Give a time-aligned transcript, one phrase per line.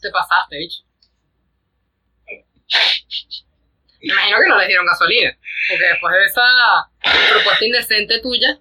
[0.00, 0.82] Te pasaste, bicho.
[4.02, 5.36] Me imagino que no les dieron gasolina.
[5.68, 8.58] Porque después de esa propuesta indecente tuya,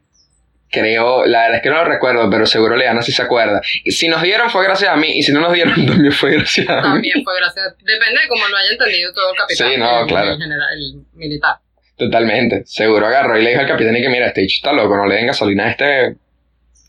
[0.71, 3.59] Creo, la verdad es que no lo recuerdo, pero seguro Leana sí se acuerda.
[3.83, 6.33] Y si nos dieron fue gracias a mí, y si no nos dieron también fue
[6.33, 6.81] gracias a mí.
[6.83, 7.75] también fue gracias.
[7.79, 9.67] Depende de cómo lo haya entendido todo el capitán.
[9.71, 10.31] Sí, no, el- claro.
[10.33, 11.55] El general, el militar.
[11.97, 12.65] Totalmente.
[12.67, 15.15] Seguro agarró y le dijo al capitán y que mira, este está loco, no le
[15.15, 16.15] den gasolina a este.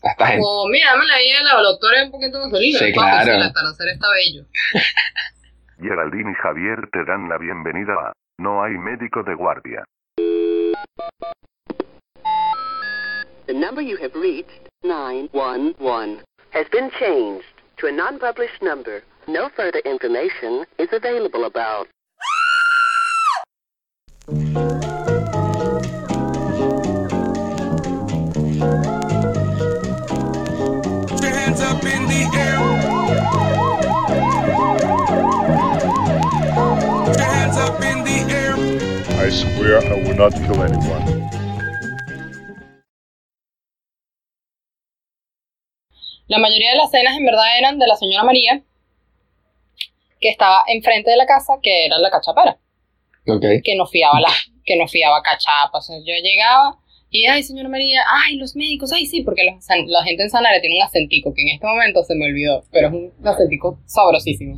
[0.03, 0.43] A esta gente.
[0.45, 2.79] O mira, dámela ahí a la doctora un poquito de gasolina.
[2.79, 3.33] Sí, papi, claro.
[3.33, 4.45] el atardecer está bello.
[5.81, 9.83] Geraldine y Javier te dan la bienvenida a No hay médico de guardia.
[13.47, 17.45] The number you have reached, 911, has been changed
[17.77, 19.03] to a non-published number.
[19.27, 21.87] No further information is available about.
[39.79, 41.29] Swear I will not kill anyone.
[46.27, 48.61] La mayoría de las cenas en verdad eran de la señora María,
[50.19, 52.57] que estaba enfrente de la casa, que era la cachapera,
[53.27, 53.45] Ok.
[53.63, 54.29] que no fiaba la,
[54.65, 55.89] que no fiaba cachapas.
[55.89, 56.77] O sea, yo llegaba
[57.09, 60.61] y, ay, señora María, ay, los médicos, ay, sí, porque los la gente en Sanare
[60.61, 64.57] tiene un acentico que en este momento se me olvidó, pero es un acentico sabrosísimo.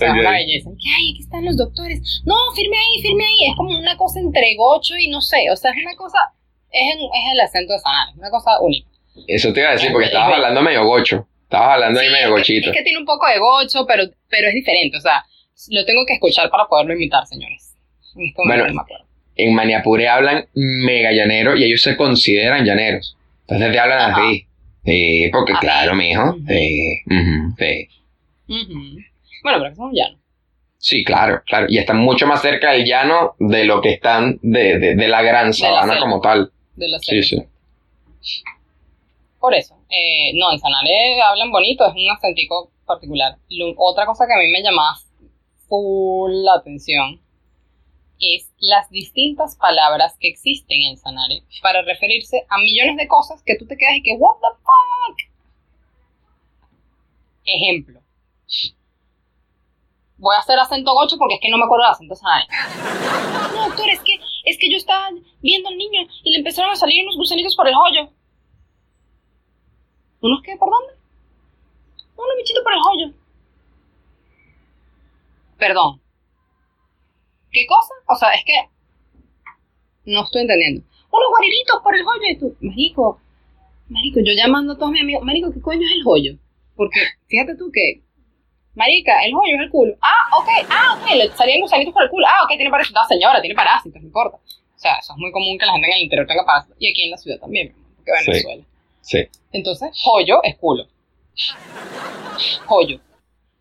[0.00, 0.70] Es una belleza.
[0.70, 2.22] Que, ay, aquí están los doctores.
[2.24, 3.50] No, firme ahí, firme ahí.
[3.50, 5.50] Es como una cosa entre gocho y no sé.
[5.50, 6.18] O sea, es una cosa,
[6.70, 8.88] es, en- es el acento de Sanare, una cosa única.
[9.26, 11.26] Eso te iba a decir porque estabas hablando medio gocho.
[11.44, 12.70] Estabas hablando ahí Sí, medio es que- gochito.
[12.70, 14.96] Es que tiene un poco de gocho, pero, pero es diferente.
[14.96, 15.22] O sea,
[15.68, 17.76] lo tengo que escuchar para poderlo imitar, señores.
[18.14, 18.82] Momento Bueno, no me.
[19.36, 23.16] En Maniapure hablan mega llanero y ellos se consideran llaneros.
[23.42, 24.28] Entonces te hablan Ajá.
[24.28, 24.46] así.
[24.84, 26.36] Sí, porque claro, mijo.
[26.48, 27.88] Sí, ujú, sí.
[28.48, 28.98] Ujú.
[29.42, 30.18] Bueno, pero que son llanos.
[30.78, 31.66] Sí, claro, claro.
[31.68, 35.22] Y están mucho más cerca del llano de lo que están de, de, de la
[35.22, 36.52] gran sabana como tal.
[36.74, 37.42] De la Sí, sí.
[39.38, 39.76] Por eso.
[39.90, 43.36] Eh, no, en Sanare hablan bonito, es un acentico particular.
[43.48, 44.96] Lo- otra cosa que a mí me llamaba
[45.68, 47.20] full la atención
[48.20, 53.56] es las distintas palabras que existen en Sanare para referirse a millones de cosas que
[53.56, 55.18] tú te quedas y que, ¿What the fuck?
[57.44, 58.00] Ejemplo.
[60.22, 62.46] Voy a hacer acento gocho porque es que no me acuerdo del acento Sanare.
[63.54, 65.08] No, doctor, es que, es que yo estaba
[65.40, 68.08] viendo al niño y le empezaron a salir unos gusanitos por el hoyo.
[70.20, 70.56] ¿Unos qué?
[70.56, 70.94] ¿Por dónde?
[72.14, 73.14] Unos bichitos por el hoyo.
[75.58, 76.00] Perdón.
[77.50, 77.92] ¿Qué cosa?
[78.06, 78.54] O sea, es que.
[80.04, 80.82] No estoy entendiendo.
[81.10, 82.56] Unos guariritos por el hoyo y tú.
[82.60, 83.20] Marico.
[83.88, 85.24] Marico, yo llamando a todos mis amigos.
[85.24, 86.38] Marico, ¿qué coño es el hoyo?
[86.76, 88.04] Porque fíjate tú que.
[88.74, 89.94] Marica, el hoyo es el culo.
[90.00, 92.26] Ah, ok, ah, ok, le salían gusanitos por el culo.
[92.26, 93.02] Ah, ok, tiene parásitos.
[93.02, 94.36] No, señora, tiene parásitos, no importa.
[94.38, 96.76] O sea, eso es muy común que la gente en el interior tenga parásitos.
[96.80, 98.30] Y aquí en la ciudad también, porque Sí.
[98.30, 98.64] Venezuela.
[99.02, 99.18] Sí.
[99.52, 100.86] Entonces, joyo es culo.
[102.66, 103.00] Joyo.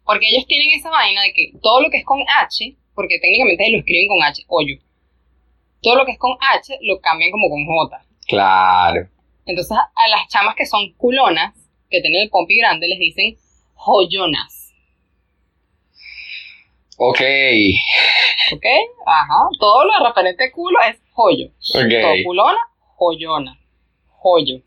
[0.05, 3.69] Porque ellos tienen esa vaina de que todo lo que es con H, porque técnicamente
[3.69, 4.75] lo escriben con H, hoyo.
[5.81, 8.05] Todo lo que es con H lo cambian como con J.
[8.27, 9.07] Claro.
[9.45, 11.53] Entonces, a las chamas que son culonas,
[11.89, 13.37] que tienen el pompi grande, les dicen
[13.75, 14.60] joyonas.
[17.03, 17.19] Ok.
[18.53, 18.65] ¿Ok?
[19.07, 19.47] Ajá.
[19.59, 21.47] Todo lo referente a culo es joyo.
[21.73, 22.23] Todo Ok.
[22.23, 22.59] culona,
[22.95, 23.59] joyona.
[24.21, 24.57] Joyo.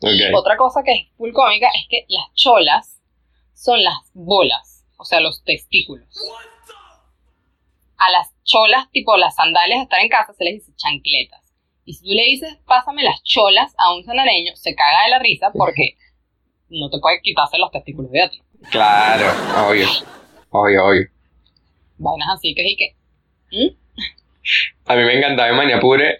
[0.00, 0.10] Ok.
[0.34, 3.00] Otra cosa que es full cómica es que las cholas
[3.52, 6.06] son las bolas, o sea, los testículos.
[7.96, 11.40] A las cholas, tipo las sandalias de estar en casa, se les dice chancletas.
[11.84, 15.18] Y si tú le dices, pásame las cholas a un sanareño, se caga de la
[15.18, 15.96] risa porque
[16.68, 18.40] no te puede quitarse los testículos de otro.
[18.70, 19.26] Claro.
[19.68, 19.88] Obvio.
[20.50, 21.13] Obvio, obvio.
[22.04, 22.96] Vainas así que y que.
[23.52, 23.76] ¿Mm?
[24.86, 26.18] A mí me encantaba en Maniapure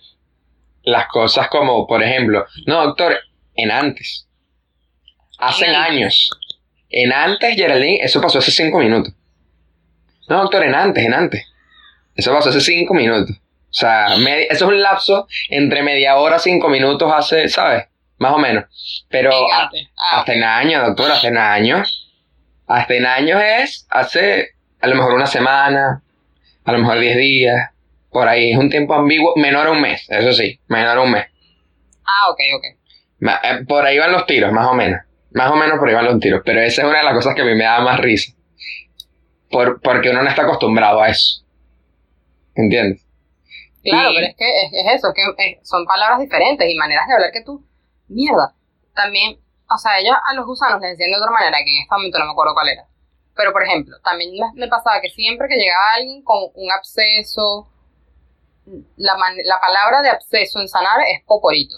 [0.83, 3.17] las cosas como, por ejemplo, no, doctor,
[3.55, 4.27] en antes.
[5.39, 5.91] Hace En antes.
[5.91, 6.31] años.
[6.91, 9.13] En antes, Geraldine, eso pasó hace cinco minutos.
[10.29, 11.47] No, doctor, en antes, en antes.
[12.15, 13.37] Eso pasó hace cinco minutos.
[13.37, 17.87] O sea, eso es un lapso entre media hora, cinco minutos hace, ¿sabes?
[18.19, 18.65] Más o menos.
[19.09, 19.65] Pero a-.
[19.65, 22.09] Ah, hasta en años, doctor, hasta en años.
[22.67, 24.51] Hasta en años es hace
[24.85, 26.03] a lo mejor una semana,
[26.65, 27.71] a lo mejor 10 días,
[28.11, 28.53] por ahí.
[28.53, 31.27] Es un tiempo ambiguo, menor a un mes, eso sí, menor a un mes.
[32.05, 32.65] ah, ok, ok.
[33.21, 35.01] Eh, Por ahí van los tiros, más o menos.
[35.33, 36.43] Más o menos por ahí van los tiros.
[36.45, 38.33] Pero esa es una de las cosas que a mí me da más risa.
[39.51, 41.43] Por, porque uno no está acostumbrado a eso.
[42.55, 43.03] ¿Entiendes?
[43.83, 46.77] Claro, Y- pero es que es, es eso, es que eh, son palabras diferentes y
[46.77, 47.65] maneras de hablar que tú.
[48.09, 48.55] Mierda.
[48.95, 49.39] También,
[49.69, 52.19] o sea, ellos a los gusanos les decían de otra manera, que en este momento
[52.19, 52.85] no me acuerdo cuál era.
[53.37, 57.69] Pero, por ejemplo, también me, pasaba que siempre que llegaba alguien con un absceso,
[58.97, 61.77] la, man- la palabra de absceso en sanar es poporito.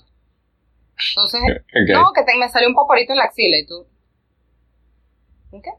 [1.10, 1.40] Entonces,
[1.92, 3.86] no, que te- me salió un poporito en la axila y tú.
[5.50, 5.70] ¿Un qué?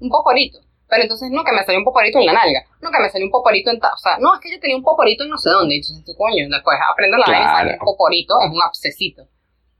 [0.00, 0.60] Un poporito.
[0.88, 2.64] Pero entonces, no, que me salió un poporito en la nalga.
[2.80, 3.80] No, que me salió un poporito en.
[3.80, 5.74] ta- O sea, no, es que yo tenía un poporito en no sé dónde.
[5.74, 7.70] Y entonces, tú, coño, después aprendo la Claro.
[7.72, 9.28] un poporito, es un abscesito.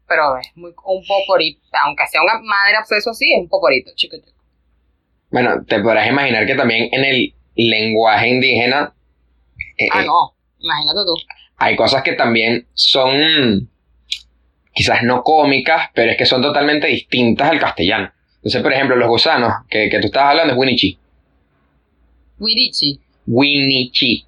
[0.08, 0.70] Pero es muy.
[0.84, 1.60] Un poporito.
[1.84, 4.35] Aunque sea una madre absceso así, es un poporito, chico, chico.
[5.36, 8.94] Bueno, te podrás imaginar que también en el lenguaje indígena
[9.76, 10.34] eh, Ah, eh, no.
[10.58, 11.14] Imagínate tú.
[11.58, 13.68] hay cosas que también son
[14.72, 18.10] quizás no cómicas, pero es que son totalmente distintas al castellano.
[18.36, 20.98] Entonces, por ejemplo, los gusanos que, que tú estabas hablando es Winichi.
[22.38, 22.98] Wirichi.
[23.26, 24.24] Winichi.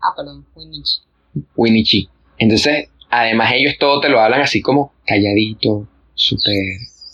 [0.00, 1.00] Ah, perdón, Winichi.
[1.56, 2.08] Winichi.
[2.38, 6.54] Entonces, además ellos todo te lo hablan así como calladito, súper,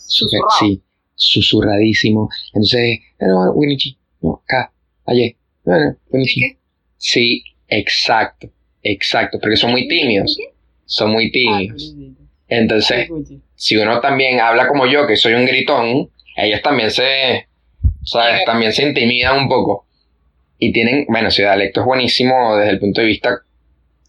[0.05, 0.83] súper, sí,
[1.17, 2.29] susurradísimo.
[2.53, 4.71] Entonces, bueno, Winichi, no, acá,
[5.05, 5.35] allí,
[5.65, 6.57] bueno, Winichi.
[6.97, 8.49] ¿Sí exacto,
[8.81, 10.37] exacto, porque son muy tímidos,
[10.85, 11.95] son muy Ah, tímidos.
[12.47, 13.09] Entonces,
[13.55, 17.47] si uno también habla como yo, que soy un gritón, ellos también se,
[18.03, 18.45] ¿sabes?
[18.45, 19.85] También se intimidan un poco.
[20.59, 23.41] Y tienen, bueno, su dialecto es buenísimo desde el punto de vista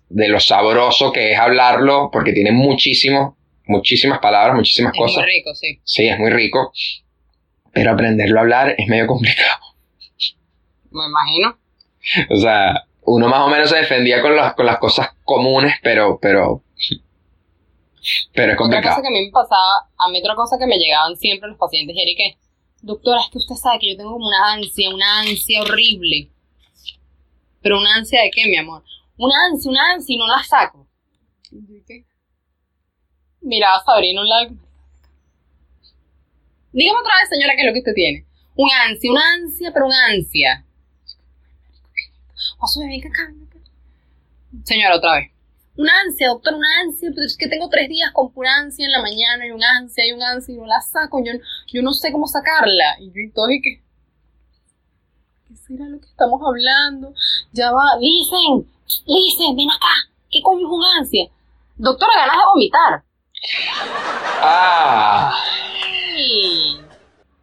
[0.09, 3.37] de lo sabroso que es hablarlo, porque tiene muchísimo,
[3.69, 5.25] muchísimas palabras, muchísimas Es muy cosas.
[5.27, 5.81] rico, sí.
[5.85, 6.73] Sí, es muy rico.
[7.73, 9.61] Pero aprenderlo a hablar es medio complicado.
[10.91, 11.59] Me imagino.
[12.31, 16.19] O sea, uno más o menos se defendía con, las con las cosas comunes, pero,
[16.21, 16.63] pero,
[18.33, 18.97] pero es Otra complicado.
[18.97, 21.59] cosa que a mí me pasaba, a mí otra cosa que me llegaban siempre los
[21.59, 22.39] pacientes era que,
[22.83, 26.31] doctora, es que usted sabe que yo tengo como una ansia, una ansia horrible.
[27.61, 28.83] Pero una ansia de qué, mi amor?
[29.19, 30.87] Una ansia, una ansia y no la saco.
[31.51, 32.05] Y yo, ¿y qué?
[33.49, 34.51] Miraba a Sabrina un lado.
[36.71, 38.27] Dígame otra vez, señora, qué es lo que usted tiene.
[38.55, 40.67] Un ansia, una ansia, pero una ansia.
[44.65, 45.33] Señora, otra vez.
[45.79, 48.93] Una ansia, doctor, una ansia, pero es que tengo tres días con pura ansia en
[48.93, 51.33] la mañana y un ansia y un ansia y no la saco, yo,
[51.69, 53.01] yo no sé cómo sacarla.
[53.01, 53.81] Y yo y todo y que...
[55.49, 57.15] ¿Qué será lo que estamos hablando?
[57.53, 58.71] Ya va, listen,
[59.07, 60.13] listen, ven acá.
[60.31, 61.31] ¿Qué coño es un ansia?
[61.77, 63.08] Doctora, ganas de vomitar.
[64.43, 65.33] Ah.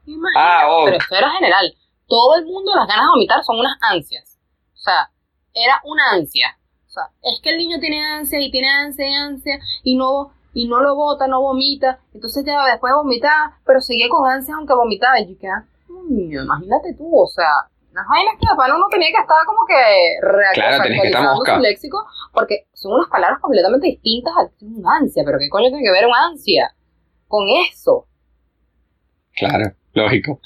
[0.06, 0.86] Imagínate, Ah, ok.
[0.86, 1.74] Pero esto era general.
[2.08, 4.38] Todo el mundo las ganas de vomitar son unas ansias.
[4.74, 5.10] O sea,
[5.54, 6.58] era una ansia.
[6.88, 10.32] O sea, es que el niño tiene ansia y tiene ansia y ansia y no,
[10.54, 12.00] y no lo bota, no vomita.
[12.14, 15.20] Entonces ya después de vomitar, pero seguía con ansias aunque vomitaba.
[15.20, 15.48] Y yo que,
[15.88, 19.66] coño, imagínate tú, o sea, las vainas que de pana uno tenía que estar como
[19.66, 19.82] que
[20.54, 21.56] Claro, tenés que estar actualizando mosca.
[21.56, 25.24] su léxico, porque son unas palabras completamente distintas a un ansia.
[25.26, 26.76] Pero qué coño tiene que ver un ansia
[27.28, 28.08] con eso.
[29.36, 30.40] claro, lógico.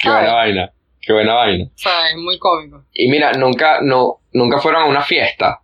[0.00, 0.22] Qué ¿Sabes?
[0.22, 1.64] buena vaina, qué buena vaina.
[1.66, 2.84] O sea, es muy cómico.
[2.92, 5.60] Y mira, nunca, no, nunca fueron a una fiesta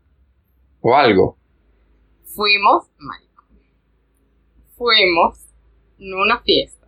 [0.82, 1.36] o algo.
[2.34, 3.44] Fuimos, marico,
[4.76, 5.38] fuimos
[5.98, 6.86] en una fiesta.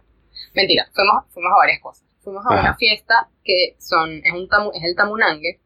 [0.54, 2.04] Mentira, fuimos, fuimos a varias cosas.
[2.28, 2.60] Fuimos a Ajá.
[2.60, 5.60] una fiesta que son, es, un tamu- es el tamunangue,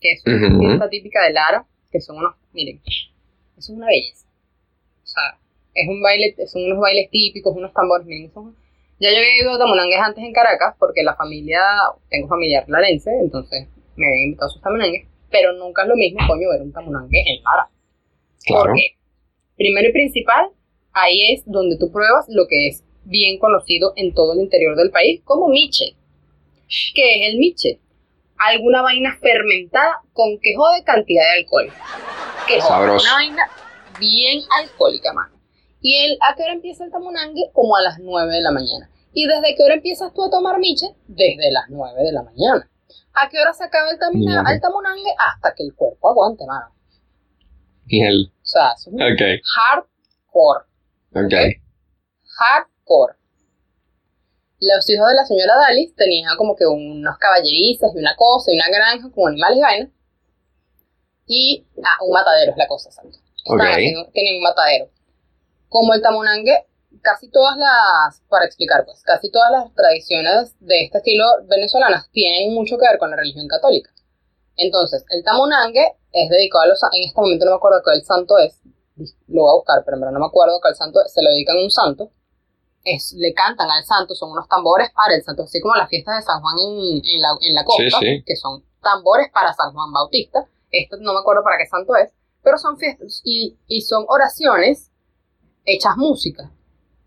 [0.00, 0.58] que es una Ujú.
[0.60, 3.10] fiesta típica de Lara, que son unos, miren, eso
[3.58, 4.26] es una belleza.
[5.04, 5.38] O sea,
[5.74, 8.56] es un baile, son unos bailes típicos, unos tambores, miren, son...
[9.00, 11.60] Ya yo había ido a tamunangues antes en Caracas, porque la familia,
[12.08, 16.20] tengo familiar clarense, entonces me habían invitado a sus tamunangues, pero nunca es lo mismo,
[16.26, 17.68] coño, ver un tamunangue en Lara.
[18.46, 18.62] Claro.
[18.64, 18.96] Porque,
[19.58, 20.46] primero y principal,
[20.94, 24.90] ahí es donde tú pruebas lo que es bien conocido en todo el interior del
[24.90, 25.96] país como miche.
[26.94, 27.80] ¿Qué es el miche?
[28.38, 31.68] Alguna vaina fermentada con que jode cantidad de alcohol.
[32.48, 33.04] Que jode, Sabroso.
[33.04, 33.42] Una vaina
[34.00, 35.34] bien alcohólica, mano.
[35.80, 37.50] ¿Y el, a qué hora empieza el tamunangue?
[37.52, 38.88] Como a las 9 de la mañana.
[39.12, 40.86] ¿Y desde qué hora empiezas tú a tomar miche?
[41.06, 42.68] Desde las 9 de la mañana.
[43.14, 45.12] ¿A qué hora se acaba el, tamina- el tamunangue?
[45.18, 46.66] Hasta que el cuerpo aguante, mano.
[47.86, 49.00] Y el, O sea, es un
[49.42, 50.64] hardcore.
[51.14, 51.34] ok.
[54.60, 58.54] Los hijos de la señora Dalis tenían como que unos caballerizas y una cosa y
[58.54, 59.88] una granja con animales y vainas.
[61.26, 63.18] Y, ah, un matadero es la cosa, exacto.
[63.46, 63.58] Ok.
[63.58, 64.90] Estaban haciendo- Tenían un matadero.
[65.68, 66.66] Como el tamunangue,
[67.00, 72.54] casi todas las, para explicar pues, casi todas las tradiciones de este estilo venezolanas tienen
[72.54, 73.90] mucho que ver con la religión católica.
[74.56, 78.36] Entonces, el tamunangue es dedicado a los, en este momento no me acuerdo cuál santo
[78.38, 78.60] es,
[79.26, 81.30] lo voy a buscar, pero en verdad no me acuerdo cuál santo es, se lo
[81.30, 82.12] dedican a un santo,
[82.84, 86.16] es, le cantan al santo, son unos tambores para el santo, así como las fiestas
[86.16, 88.22] de San Juan en, en la, en la costa, Sí, sí.
[88.26, 92.10] que son tambores para San Juan Bautista, esto no me acuerdo para qué santo es,
[92.42, 94.90] pero son fiestas y, y son oraciones
[95.64, 96.50] hechas música,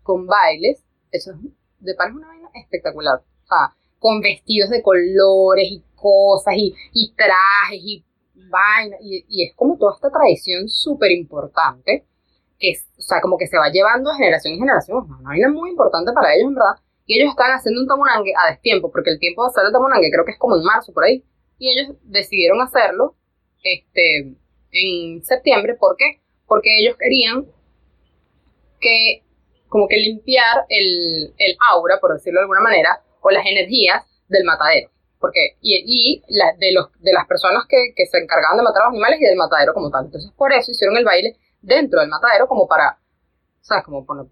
[0.02, 1.34] con bailes, hechas
[1.80, 3.16] de pan es una vaina espectacular.
[3.18, 8.04] O sea, con vestidos de colores y cosas y, y trajes y
[8.34, 8.98] vainas.
[9.02, 12.06] Y, y es como toda esta tradición súper importante
[12.58, 14.98] que, o sea, como que se va llevando de generación en generación.
[14.98, 16.80] Una vaina muy importante para ellos, en verdad.
[17.06, 20.10] Y ellos están haciendo un tamunangue a destiempo, porque el tiempo de hacer el tamunangue
[20.10, 21.22] creo que es como en marzo, por ahí.
[21.58, 23.14] Y ellos decidieron hacerlo
[23.62, 24.34] este,
[24.72, 25.74] en septiembre.
[25.74, 26.20] ¿Por qué?
[26.46, 27.46] Porque ellos querían
[28.80, 29.22] que,
[29.68, 34.44] como que limpiar el, el aura, por decirlo de alguna manera, o las energías del
[34.44, 34.90] matadero.
[35.18, 36.22] Porque, y, y
[36.58, 39.24] de, los, de las personas que, que se encargaban de matar a los animales y
[39.24, 40.06] del matadero como tal.
[40.06, 42.98] Entonces, por eso hicieron el baile dentro del matadero, como para,
[43.60, 43.84] ¿sabes?
[43.84, 44.26] Como poner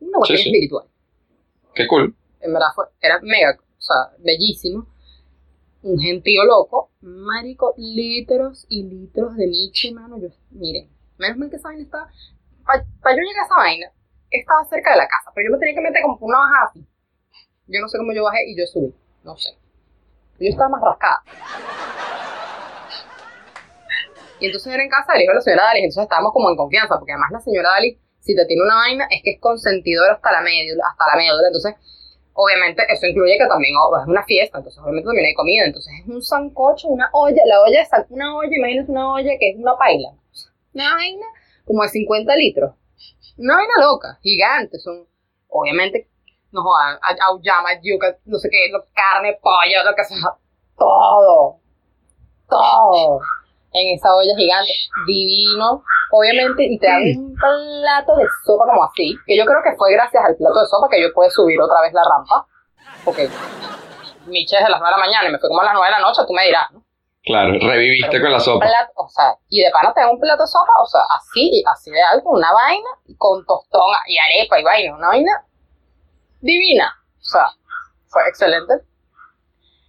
[0.00, 0.48] una cuestión Sí, sí.
[0.50, 0.86] espiritual.
[1.74, 2.14] Qué cool.
[2.40, 4.86] En verdad fue, era mega, o sea, bellísimo.
[5.82, 10.18] Un gentío loco, marico, litros y litros de miche, mano.
[10.18, 12.10] Yo, miren, menos mal que esa vaina estaba.
[12.64, 13.92] Para yo llegar a esa vaina,
[14.30, 16.66] estaba cerca de la casa, pero yo me tenía que meter como por una bajada
[16.70, 16.84] así.
[17.68, 18.92] Yo no sé cómo yo bajé y yo subí,
[19.24, 19.50] no sé.
[20.40, 21.22] Yo estaba más rascada.
[24.40, 26.56] Y entonces era en casa del hijo de la señora Dalis, entonces estábamos como en
[26.56, 30.14] confianza, porque además la señora Dalis, si te tiene una vaina, es que es consentidora
[30.14, 31.74] hasta la médula, hasta la médula, entonces
[32.34, 35.92] obviamente eso incluye que también oh, es una fiesta, entonces obviamente también hay comida, entonces
[36.00, 39.56] es un sancocho, una olla, la olla es una olla, imagínate una olla que es
[39.56, 40.10] una paila,
[40.72, 41.26] una vaina
[41.64, 42.74] como de 50 litros,
[43.38, 45.06] una vaina loca, gigante, son,
[45.48, 46.08] obviamente,
[46.52, 46.98] no jodan,
[47.82, 50.36] yuca, no sé qué, carne, pollo, lo que sea,
[50.78, 51.58] todo,
[52.48, 53.20] todo,
[53.72, 54.72] en esa olla gigante,
[55.06, 59.76] divino, obviamente, y te dan un plato de sopa como así, que yo creo que
[59.76, 62.46] fue gracias al plato de sopa que yo pude subir otra vez la rampa,
[63.04, 63.28] porque
[64.26, 65.86] Miche es de las 9 de la mañana y me fui como a las 9
[65.86, 66.84] de la noche, tú me dirás, ¿no?
[67.24, 68.64] Claro, reviviste con la sopa.
[68.64, 71.62] Plato, o sea, y de pana te dan un plato de sopa, o sea, así,
[71.66, 75.44] así de alto, una vaina, con tostón y arepa y vaina, una vaina
[76.40, 77.48] divina, o sea,
[78.06, 78.74] fue excelente.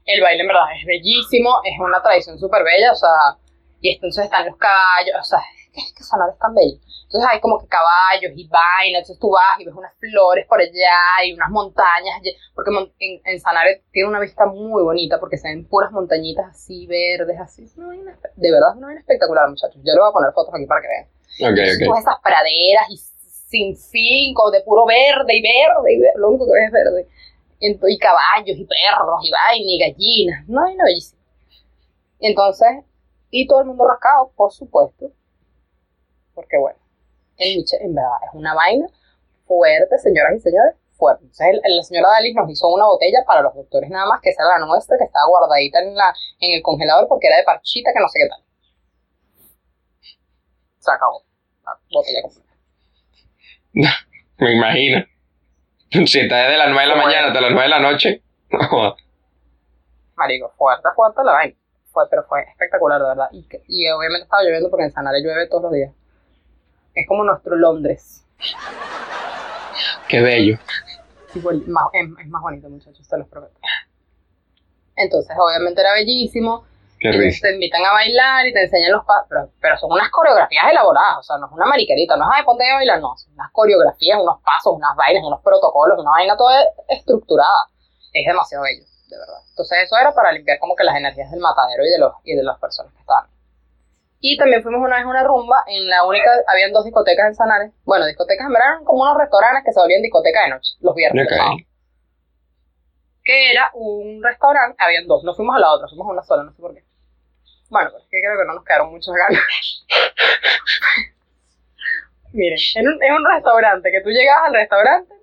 [0.05, 3.38] El baile en verdad es bellísimo, es una tradición súper bella, o sea,
[3.81, 5.39] y entonces están los caballos, o sea,
[5.74, 6.77] es que Sanare es tan bello.
[7.05, 10.59] Entonces hay como que caballos y vainas, entonces tú vas y ves unas flores por
[10.59, 15.38] allá y unas montañas, allí, porque en, en Sanare tiene una vista muy bonita porque
[15.38, 17.65] se ven puras montañitas así verdes, así.
[17.77, 19.81] Una de verdad es una vaina espectacular, muchachos.
[19.83, 21.07] Yo le voy a poner fotos aquí para que vean.
[21.51, 21.86] Ok, ok.
[21.86, 26.45] Todas esas praderas y sin fin, de puro verde y verde y verde, lo único
[26.45, 27.07] que ves es verde.
[27.59, 31.19] Y, y caballos y perros y vainas y gallinas, no hay bellísimo.
[32.19, 32.86] Y entonces,
[33.31, 35.12] y todo el mundo rascado, por supuesto,
[36.33, 36.79] porque bueno,
[37.38, 38.88] el Miche en verdad es una vaina
[39.45, 41.24] fuerte, señoras y señores, fuerte.
[41.24, 44.29] Entonces el- la señora Dalis nos hizo una botella para los doctores nada más, que
[44.29, 47.43] esa era la nuestra, que estaba guardadita en, la, en el congelador porque era de
[47.43, 48.43] parchita, que no sé qué tal.
[50.79, 51.24] Se acabó.
[51.65, 52.53] La botella completa.
[54.38, 55.05] Me imagino.
[55.91, 57.07] Si estás desde las 9 de la Bueno.
[57.07, 58.24] mañana hasta las 9 de la noche.
[60.15, 61.55] Marico, fuerte, fuerte la vaina.
[61.91, 63.29] Fue, pero fue espectacular, de verdad.
[63.31, 65.93] Y, y obviamente estaba lloviendo porque en Sanare llueve todos los días.
[66.93, 68.25] Es como nuestro Londres.
[70.08, 70.58] Qué bello.
[71.36, 73.60] Igual, más, es, es más bonito, muchachos, te los prometo.
[74.96, 76.65] Entonces, obviamente era bellísimo.
[77.00, 77.48] Qué risa.
[77.48, 81.19] te invitan a bailar y te enseñan los pasos, pero, pero son unas coreografías elaboradas,
[81.19, 83.50] o sea, no es una mariquerita, no es, ay, ponte a bailar, no, son unas
[83.53, 87.69] coreografías, unos pasos, unas vainas, unos protocolos, una vaina toda estructurada.
[88.12, 89.39] Es demasiado bello, de verdad.
[89.49, 92.35] Entonces eso era para limpiar como que las energías del matadero y de, los, y
[92.35, 93.27] de las personas que estaban.
[94.21, 97.35] Y también fuimos una vez a una rumba, en la única, habían dos discotecas en
[97.35, 100.93] Sanares, bueno, discotecas en verano, como unos restaurantes que se volvían discoteca de noche, los
[100.93, 101.25] viernes.
[101.25, 101.31] Ok.
[101.31, 101.61] los sábados.
[103.23, 106.43] Que era un restaurante, habían dos, no fuimos a la otra, fuimos a una sola,
[106.43, 106.83] no sé por qué.
[107.69, 109.41] Bueno, pero es que creo que no nos quedaron muchas ganas.
[112.33, 115.13] Miren, en un, en un restaurante, que tú llegabas al restaurante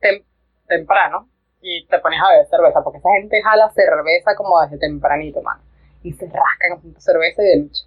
[0.00, 0.24] tem-
[0.66, 1.28] temprano
[1.68, 5.60] y te pones a beber cerveza, porque esa gente jala cerveza como desde tempranito, mano.
[6.04, 7.82] Y se rascan con cerveza y de noche.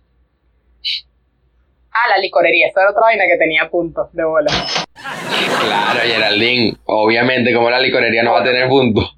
[1.91, 4.51] Ah, la licorería, esa era otra vaina que tenía puntos de bola.
[4.93, 6.77] Claro, Geraldine.
[6.85, 9.15] Obviamente, como la licorería no va a tener puntos.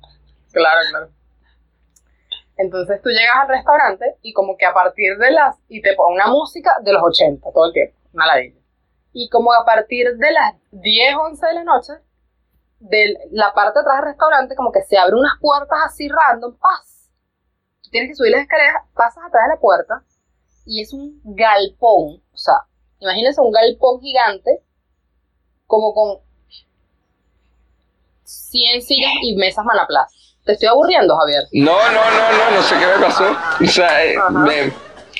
[0.51, 1.09] Claro, claro.
[2.57, 5.57] Entonces tú llegas al restaurante y como que a partir de las...
[5.69, 8.59] Y te ponen una música de los 80 todo el tiempo, una ladilla.
[9.11, 11.93] Y como a partir de las 10, 11 de la noche,
[12.81, 16.57] de la parte de atrás del restaurante como que se abren unas puertas así random,
[16.57, 17.09] paz.
[17.83, 20.03] Tú tienes que subir las escaleras, pasas atrás de la puerta
[20.65, 22.21] y es un galpón.
[22.33, 22.55] O sea,
[22.99, 24.61] imagínense un galpón gigante
[25.67, 26.17] como con
[28.23, 30.11] 100 sillas y mesas manaplas.
[30.45, 31.43] Te estoy aburriendo, Javier.
[31.53, 33.25] No, no, no, no, no sé qué me pasó.
[33.63, 34.73] O sea, eh, me-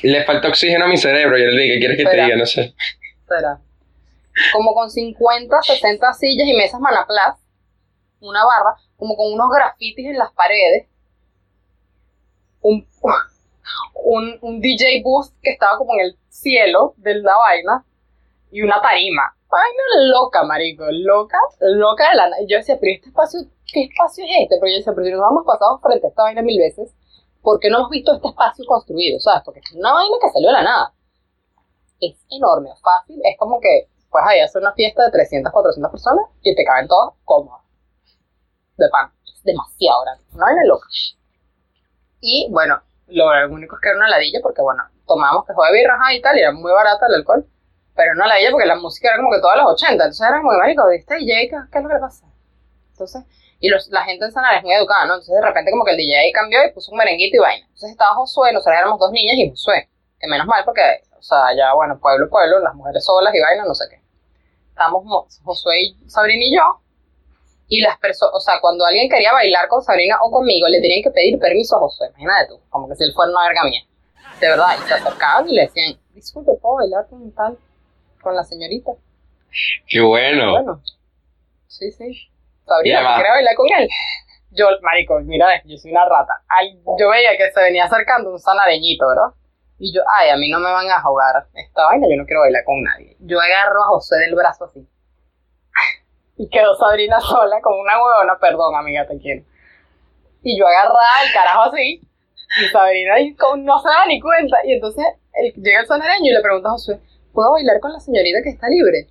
[0.04, 1.74] le falta oxígeno a mi cerebro, Geraldine.
[1.76, 2.26] ¿Qué quieres que te Espera.
[2.26, 2.38] diga?
[2.38, 2.74] No sé.
[3.28, 3.60] Será.
[4.54, 7.38] Como con 50, 60 sillas y mesas manaplas.
[8.22, 10.88] Una barra como con unos grafitis en las paredes,
[12.62, 12.88] un,
[14.04, 17.86] un, un DJ booth que estaba como en el cielo de la vaina
[18.52, 19.36] y una tarima.
[19.50, 24.32] Vaina loca, marico, loca, loca de la yo decía, pero este espacio, ¿qué espacio es
[24.44, 24.56] este?
[24.60, 26.96] Pero yo decía, pero si nos hemos pasado frente a esta vaina mil veces,
[27.42, 29.20] ¿por qué no hemos visto este espacio construido?
[29.20, 29.42] ¿Sabes?
[29.44, 30.94] Porque es una vaina que salió de la nada.
[32.00, 36.26] Es enorme, fácil, es como que pues ahí hacer una fiesta de 300, 400 personas
[36.42, 37.61] y te caben todas cómodas.
[38.82, 39.12] De pan.
[39.26, 40.24] Es demasiado grande.
[40.34, 40.88] Una vaina loca.
[42.20, 45.96] Y bueno, lo único es que era una ladilla porque bueno, tomábamos que de birra
[45.96, 47.46] ajá, y tal, y era muy barata el alcohol.
[47.96, 50.04] Pero una ladilla porque la música era como que todas las 80.
[50.06, 51.50] Entonces era como, marico, ¿viste DJ?
[51.50, 52.26] ¿Qué, ¿Qué es lo que le pasa?
[52.92, 53.24] Entonces,
[53.60, 55.14] y los, la gente en Sanara es muy educada, ¿no?
[55.16, 57.66] Entonces de repente como que el DJ cambió y puso un merenguito y vaina.
[57.66, 59.90] Entonces estaba Josué, nosotros éramos dos niñas y Josué.
[60.20, 60.82] Que menos mal porque,
[61.18, 64.00] o sea, ya bueno, pueblo, pueblo, las mujeres solas y vaina, no sé qué.
[64.70, 66.80] Estábamos Mo- Josué y Sabrina y yo.
[67.72, 71.02] Y las personas, o sea, cuando alguien quería bailar con Sabrina o conmigo, le tenían
[71.02, 72.10] que pedir permiso a Josué.
[72.10, 73.82] Imagínate tú, como que si él fuera una verga mía.
[74.42, 77.58] De verdad, y se acercaban y le decían, disculpe, ¿puedo bailar con tal,
[78.22, 78.92] con la señorita?
[79.88, 80.52] Qué bueno.
[80.52, 80.82] Bueno,
[81.68, 82.30] sí, sí.
[82.66, 83.90] Sabrina, ¿tú quieres bailar con él?
[84.50, 86.44] Yo, marico, mira, yo soy una rata.
[86.50, 89.34] Ay, yo veía que se venía acercando un sanareñito, ¿verdad?
[89.80, 92.42] Y yo, ay, a mí no me van a jugar esta vaina, yo no quiero
[92.42, 93.16] bailar con nadie.
[93.22, 94.86] Yo agarro a José del brazo así.
[96.42, 99.44] Y quedó Sabrina sola, como una huevona, perdón, amiga, te quiero.
[100.42, 104.58] Y yo agarraba el carajo así, y Sabrina ahí como no se da ni cuenta.
[104.66, 105.06] Y entonces
[105.58, 107.00] llega el sonareño y le pregunta a Josué,
[107.32, 109.06] ¿puedo bailar con la señorita que está libre?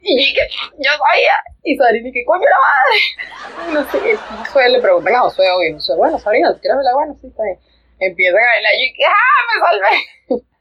[0.00, 0.40] Y que
[0.76, 1.36] yo sabía.
[1.62, 3.72] Y Sabrina, ¿qué coño la madre?
[3.72, 5.74] No sé, y Josué le preguntan a Josué, obvio.
[5.74, 6.94] Josué, bueno, Sabrina, ¿tú quieres bailar?
[6.94, 7.60] Bueno, sí, está bien.
[8.00, 10.42] Empiezan a bailar y yo, ¡ah, me salvé!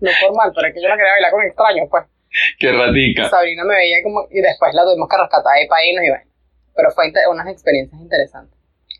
[0.00, 2.04] No formal, pero es que yo no quería bailar con extraños, pues.
[2.58, 3.28] Qué ratica.
[3.28, 4.26] Sabrina me veía como.
[4.30, 6.24] Y después la tuvimos que rescatar para irnos y bueno.
[6.74, 8.58] Pero fue unas experiencias interesantes.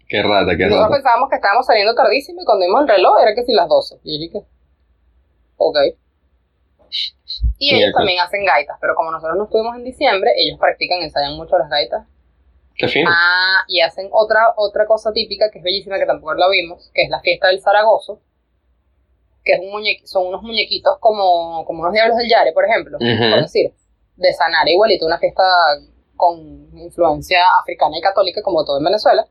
[0.08, 0.94] Qué rata, qué Nosotros rata.
[0.94, 3.96] pensábamos que estábamos saliendo tardísimo y cuando vimos el reloj era que si las 12.
[4.04, 4.46] Y yo dije,
[5.56, 5.76] ok.
[7.58, 11.34] Y ellos también hacen gaitas, pero como nosotros no estuvimos en diciembre, ellos practican, ensayan
[11.34, 12.06] mucho las gaitas.
[12.76, 13.10] Qué fino.
[13.12, 17.02] Ah, y hacen otra, otra cosa típica que es bellísima, que tampoco la vimos, que
[17.02, 18.20] es la fiesta del Zaragozo,
[19.46, 23.30] que es un son unos muñequitos como, como unos diablos del Yare, por ejemplo, Ujú.
[23.30, 23.72] por decir,
[24.16, 25.44] de Sanare igualito, una fiesta
[26.16, 29.24] con influencia africana y católica como todo en Venezuela.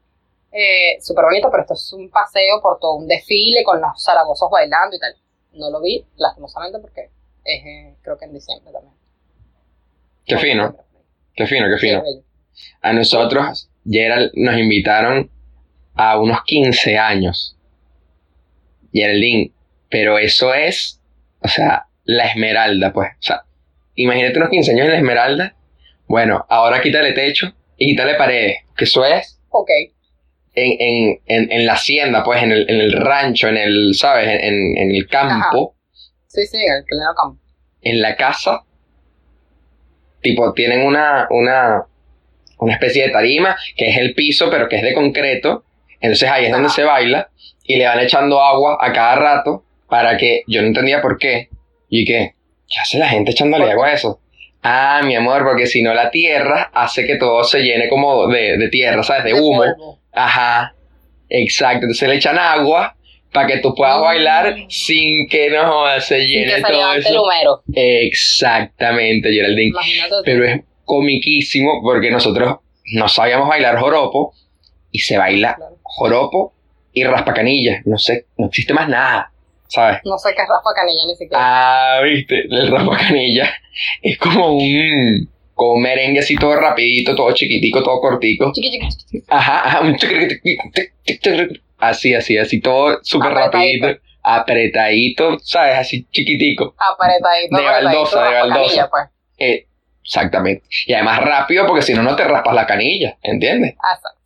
[0.51, 4.49] Eh, Súper bonito, pero esto es un paseo por todo un desfile con los zaragozos
[4.49, 5.15] bailando y tal.
[5.51, 7.09] No lo vi, lastimosamente, porque
[7.43, 8.93] es eh, creo que en diciembre también.
[10.25, 10.75] Qué fino,
[11.35, 12.03] qué fino, qué fino.
[12.81, 15.29] A nosotros, Gerald, nos invitaron
[15.93, 17.57] a unos 15 años.
[18.93, 19.51] Geraldine,
[19.89, 21.01] pero eso es,
[21.41, 23.09] o sea, la esmeralda, pues.
[23.19, 23.41] O sea,
[23.95, 25.55] imagínate unos 15 años en la esmeralda.
[26.07, 29.69] Bueno, ahora quítale techo y quítale paredes, que eso es Ok,
[30.53, 34.27] en, en, en, en la hacienda, pues, en el, en el rancho, en el, ¿sabes?
[34.27, 35.75] En, en- el campo,
[36.27, 37.41] sí, sí, en el pleno campo.
[37.81, 38.61] en la casa.
[40.21, 41.85] Tipo, tienen una, una,
[42.57, 45.65] una especie de tarima, que es el piso, pero que es de concreto.
[45.99, 47.29] Entonces ahí es donde se baila
[47.63, 51.49] y le van echando agua a cada rato para que yo no entendía por qué.
[51.89, 52.33] ¿Y qué?
[52.67, 54.19] ¿Qué hace la gente echándole agua a eso?
[54.63, 58.57] Ah, mi amor, porque si no la tierra hace que todo se llene como de,
[58.57, 59.23] de tierra, ¿sabes?
[59.25, 59.63] De humo.
[60.11, 60.73] Ajá,
[61.29, 61.83] exacto.
[61.83, 62.95] Entonces le echan agua
[63.31, 67.63] para que tú puedas bailar sin que no se llene que todo eso.
[67.73, 69.67] Exactamente, Geraldine.
[69.67, 70.15] Imagínate.
[70.23, 72.57] Pero es comiquísimo porque nosotros
[72.93, 74.33] no sabíamos bailar joropo
[74.89, 76.53] y se baila joropo
[76.93, 77.81] y raspacanilla.
[77.85, 79.31] No sé, no existe más nada,
[79.75, 79.99] ¿sabes?
[80.05, 81.43] No sé qué es Rafa Canilla ni siquiera.
[81.43, 83.53] Ah, viste, el raspacanilla
[84.01, 88.51] es como un, como un merengue así todo rapidito, todo chiquitico, todo cortico.
[89.27, 89.97] Ajá, ajá, un
[91.77, 93.87] así, así, así, todo súper rapidito,
[94.23, 95.77] apretadito, ¿sabes?
[95.77, 96.75] Así chiquitico.
[96.77, 97.57] Apretadito.
[97.57, 98.59] De baldosa, de Rafa baldosa.
[98.63, 99.03] Canilla, pues.
[99.37, 99.67] Eh,
[100.01, 100.63] exactamente.
[100.87, 103.73] Y además rápido porque si no, no te raspas la canilla, ¿entiendes?
[103.73, 104.21] Exacto.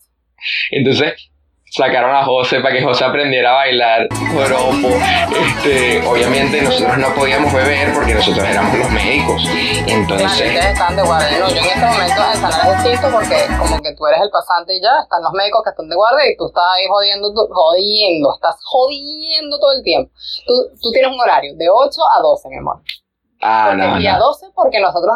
[0.71, 1.31] Entonces
[1.71, 4.89] sacaron a José para que José aprendiera a bailar joropo.
[5.29, 9.41] Este, obviamente nosotros no podíamos beber porque nosotros éramos los médicos.
[9.88, 11.39] Entonces, ustedes están de guardia.
[11.39, 14.29] No, yo en este momento en Sanar es distinto porque como que tú eres el
[14.29, 17.29] pasante y ya, están los médicos que están de guardia y tú estás ahí jodiendo,
[17.49, 20.12] jodiendo, estás jodiendo todo el tiempo.
[20.47, 22.82] Tú, tú tienes un horario de 8 a 12, mi amor.
[23.41, 24.25] ah, Porque- no, y a no.
[24.25, 25.13] 12 porque nosotros,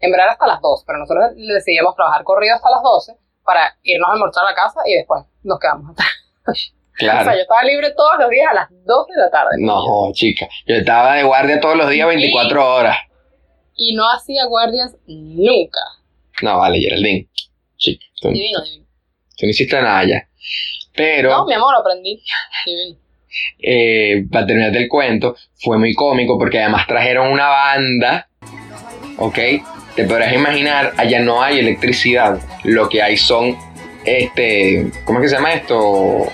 [0.00, 4.08] en verdad hasta las 2, pero nosotros decidimos trabajar corrido hasta las 12 para irnos
[4.08, 6.08] a almorzar a la casa y después nos quedamos atrás.
[6.96, 7.24] O Claro.
[7.24, 9.50] sea, yo estaba libre todos los días a las 2 de la tarde.
[9.58, 9.82] No,
[10.14, 10.48] chica.
[10.66, 12.96] Yo estaba de guardia todos los días 24 horas.
[13.74, 15.80] Y no hacía guardias nunca.
[16.40, 17.28] No, vale, Geraldine.
[17.76, 18.00] Sí.
[18.18, 18.86] Tú, Divino, divino.
[19.36, 20.26] tú no hiciste nada ya.
[20.94, 21.28] Pero...
[21.32, 22.22] No, mi amor, aprendí.
[22.64, 22.96] Divino.
[23.58, 28.30] eh, para terminarte el cuento, fue muy cómico porque además trajeron una banda,
[29.18, 29.38] ¿ok?
[29.96, 33.54] Te podrás imaginar, allá no hay electricidad, lo que hay son,
[34.06, 36.26] este, ¿cómo es que se llama esto?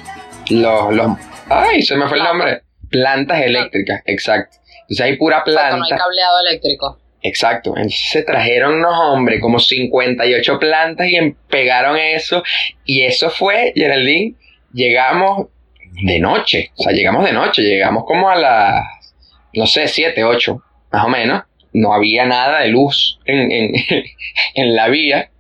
[0.51, 1.17] Los, los,
[1.49, 2.63] ay, se me fue el nombre.
[2.91, 4.59] Plantas eléctricas, exacto.
[4.83, 6.05] Entonces hay pura Exacto, no hay planta.
[6.05, 6.99] cableado eléctrico.
[7.23, 7.71] Exacto.
[7.77, 12.43] Entonces se trajeron unos hombres, como 58 plantas y pegaron eso.
[12.85, 14.35] Y eso fue, Geraldine,
[14.75, 15.49] llegamos
[16.05, 16.71] de noche.
[16.77, 17.63] O sea, llegamos de noche.
[17.63, 18.85] Llegamos como a las,
[19.55, 21.45] no sé, 7, 8, más o menos.
[21.73, 23.73] No había nada de luz en, en,
[24.55, 25.31] en la vía.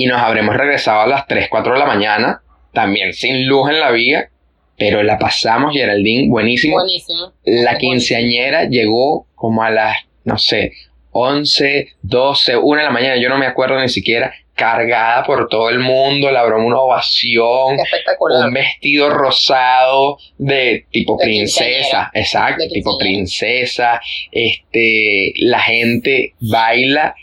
[0.00, 2.42] Y nos habremos regresado a las 3, 4 de la mañana.
[2.72, 4.30] También sin luz en la vía.
[4.78, 6.76] Pero la pasamos, Geraldine, buenísimo.
[6.76, 7.34] Buenísimo.
[7.44, 10.72] La quinceañera llegó como a las, no sé,
[11.12, 15.68] 11, 12, 1 de la mañana, yo no me acuerdo ni siquiera, cargada por todo
[15.70, 22.96] el mundo, la broma, una ovación, un vestido rosado de tipo De princesa, exacto, tipo
[22.98, 27.14] princesa, este, la gente baila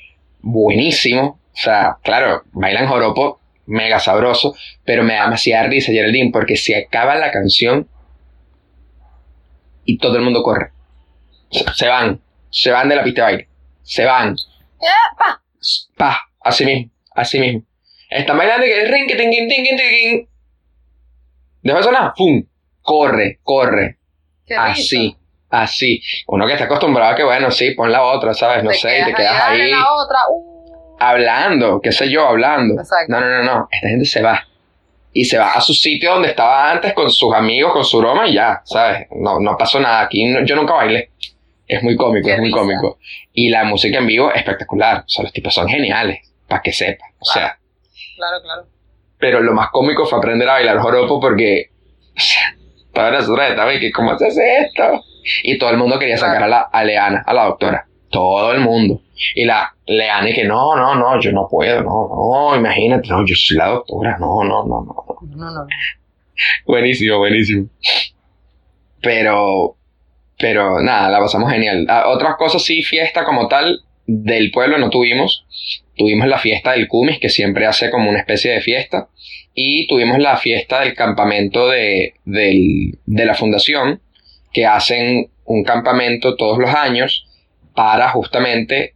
[0.42, 6.56] buenísimo, o sea, claro, bailan joropo mega sabroso, pero me da demasiada risa, Geraldine, porque
[6.56, 7.88] se acaba la canción
[9.86, 10.72] y todo el mundo corre.
[11.50, 13.50] Se, se van, se van de la pista de baile,
[13.82, 14.36] se van,
[14.80, 15.42] ¡Epa!
[15.98, 17.64] pa, así mismo, así mismo.
[18.10, 20.28] Están bailando que ring, que ting, ting, ting, ting, ting.
[21.64, 22.44] Deja de sonar, ¡pum!
[22.82, 23.98] Corre, corre,
[24.46, 25.18] Qué así, risa.
[25.50, 26.02] así.
[26.28, 28.64] Uno que está acostumbrado a que, bueno, sí, pon la otra, ¿sabes?
[28.64, 30.20] No Te sé, y te quedas ahí la otra.
[30.32, 30.57] Uh.
[31.00, 32.80] Hablando, qué sé yo, hablando.
[32.82, 33.12] Exacto.
[33.14, 33.68] No, no, no, no.
[33.72, 34.44] Esta gente se va.
[35.14, 38.28] Y se va a su sitio donde estaba antes con sus amigos, con su broma
[38.28, 39.08] y ya, ¿sabes?
[39.12, 40.02] No, no pasó nada.
[40.02, 41.12] Aquí no- yo nunca bailé.
[41.68, 42.60] Es muy cómico, Qué es muy risa.
[42.60, 43.00] cómico.
[43.34, 45.00] Y la música en vivo espectacular.
[45.00, 47.06] O sea, los tipos son geniales, para que sepa.
[47.20, 47.58] O sea,
[48.16, 48.68] Claro, claro.
[49.18, 51.72] pero lo más cómico fue aprender a bailar joropo porque,
[52.16, 52.56] o sea,
[53.50, 55.04] estaba y que, ¿cómo se hace esto?
[55.44, 57.86] Y todo el mundo quería sacar a la a Leana, a la doctora.
[58.10, 59.02] Todo el mundo.
[59.36, 62.10] Y la Leana y que, no, no, no, yo no puedo, no,
[62.52, 65.06] no, imagínate, no, yo soy la doctora, no, no, no, no.
[65.36, 65.68] No, no.
[66.66, 67.68] Buenísimo, buenísimo.
[69.02, 69.76] Pero,
[70.38, 71.86] pero nada, la pasamos genial.
[71.90, 75.46] Ah, otras cosas sí, fiesta como tal del pueblo no tuvimos.
[75.96, 79.10] Tuvimos la fiesta del Cumis, que siempre hace como una especie de fiesta.
[79.54, 84.00] Y tuvimos la fiesta del campamento de, del- de la fundación,
[84.54, 87.27] que hacen un campamento todos los años
[87.78, 88.96] para justamente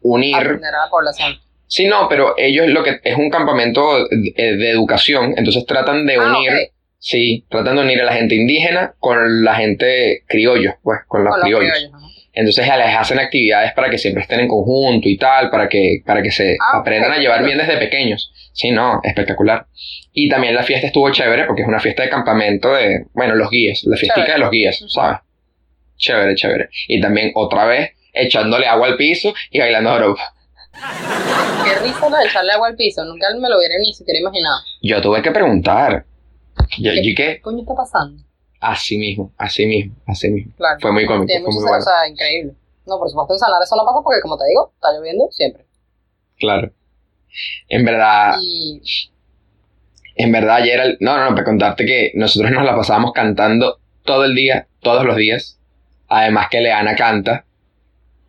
[0.00, 1.34] unir Atender a la población.
[1.66, 6.14] Sí, no, pero ellos lo que es un campamento de, de educación, entonces tratan de
[6.14, 6.52] Ah, unir,
[6.98, 11.32] sí, tratan de unir a la gente indígena con la gente criollo, pues, con los
[11.32, 11.90] Con los criollos.
[12.34, 16.22] Entonces les hacen actividades para que siempre estén en conjunto y tal, para que, para
[16.22, 18.32] que se Ah, aprendan a llevar bien desde pequeños.
[18.54, 19.66] Sí, no, espectacular.
[20.12, 23.50] Y también la fiesta estuvo chévere porque es una fiesta de campamento de, bueno, los
[23.50, 24.32] guías, la fiestica Chévere.
[24.34, 25.18] de los guías, ¿sabes?
[25.96, 26.68] Chévere, chévere.
[26.88, 30.34] Y también otra vez echándole agua al piso y bailando Europa.
[31.64, 33.04] Qué risa lo de echarle agua al piso.
[33.04, 34.58] Nunca me lo hubiera ni siquiera imaginado.
[34.82, 36.04] Yo tuve que preguntar.
[36.78, 37.40] Yo, ¿Qué ¿y qué?
[37.40, 38.22] coño está pasando?
[38.60, 40.52] Así mismo, así mismo, así mismo.
[40.56, 40.78] Claro.
[40.80, 41.78] Fue muy cómico, Tiene fue muy bueno.
[41.78, 42.52] o sea, increíble.
[42.86, 45.64] No, por supuesto en Sanar eso no pasa porque, como te digo, está lloviendo siempre.
[46.38, 46.72] Claro.
[47.68, 48.80] En verdad, Y
[50.16, 54.24] en verdad ayer, no, no, no, para contarte que nosotros nos la pasábamos cantando todo
[54.24, 55.58] el día, todos los días.
[56.08, 57.44] Además que Leana canta.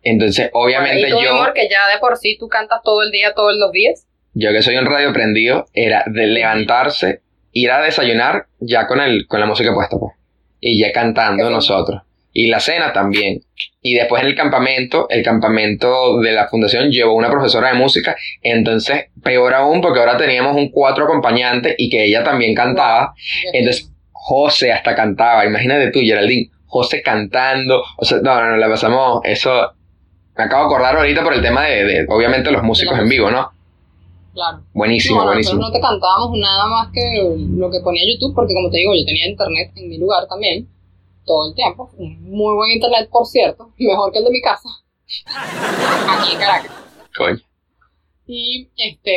[0.04, 3.10] Entonces, obviamente y tu yo, amor, que ya de por sí tú cantas todo el
[3.10, 4.06] día, todos los días.
[4.34, 9.26] yo que soy un radio prendido, era de levantarse, ir a desayunar ya con el,
[9.26, 10.14] con la música puesta, pues.
[10.60, 12.02] Y ya cantando nosotros.
[12.32, 13.42] Y la cena también.
[13.80, 18.16] Y después en el campamento, el campamento de la fundación llevó una profesora de música.
[18.42, 23.14] Entonces, peor aún, porque ahora teníamos un cuatro acompañantes y que ella también cantaba.
[23.52, 25.44] Entonces, José hasta cantaba.
[25.46, 26.50] Imagínate tú, Geraldine.
[26.66, 27.84] José cantando.
[27.98, 29.20] O sea, no, no, no, la pasamos.
[29.22, 29.72] Eso.
[30.36, 33.30] Me acabo de acordar ahorita por el tema de, de, obviamente, los músicos en vivo,
[33.30, 33.50] ¿no?
[34.34, 34.64] Claro.
[34.74, 35.60] Buenísimo, no, buenísimo.
[35.60, 38.92] nosotros no te cantábamos nada más que lo que ponía YouTube, porque como te digo,
[38.94, 40.68] yo tenía internet en mi lugar también,
[41.24, 41.88] todo el tiempo.
[41.98, 44.68] Muy buen internet, por cierto, mejor que el de mi casa.
[46.08, 46.72] Aquí en Caracas.
[47.16, 47.38] Coño.
[48.26, 49.12] Y este,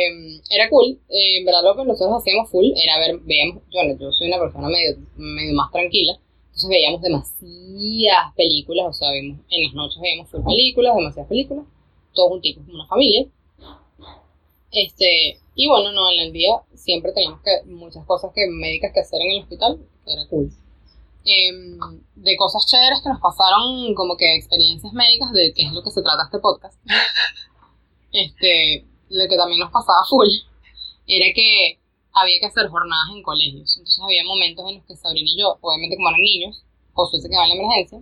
[0.50, 1.00] era cool.
[1.08, 4.38] Eh, en verdad, lo que nosotros hacíamos full era ver, veíamos, bueno, yo soy una
[4.38, 6.12] persona medio, medio más tranquila,
[6.48, 11.64] entonces veíamos demasiadas películas, o sea, vimos, en las noches veíamos full películas, demasiadas películas,
[12.12, 13.26] todos juntitos como una familia.
[14.70, 19.00] Este, y bueno, no, en el día siempre teníamos que, muchas cosas que médicas que
[19.00, 20.50] hacer en el hospital, que era cool.
[21.24, 21.78] Em,
[22.16, 25.90] de cosas chéveres que nos pasaron, como que experiencias médicas, de qué es lo que
[25.90, 26.78] se trata este podcast.
[28.10, 30.28] Este, lo que también nos pasaba full
[31.06, 31.77] era que
[32.20, 33.76] había que hacer jornadas en colegios.
[33.76, 37.28] Entonces había momentos en los que Sabrina y yo, obviamente como eran niños, Josué se
[37.28, 38.00] quedaba en la emergencia,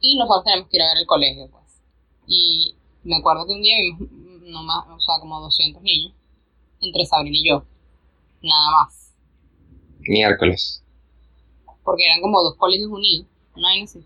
[0.00, 1.80] y nosotros teníamos que ir a ver el colegio, pues.
[2.26, 2.74] Y
[3.04, 4.10] me acuerdo que un día vimos,
[4.42, 6.12] no más, o sea, como 200 niños,
[6.80, 7.64] entre Sabrina y yo,
[8.42, 9.14] nada más.
[10.00, 10.82] Miércoles.
[11.82, 14.04] porque eran como dos colegios unidos, una vaina así.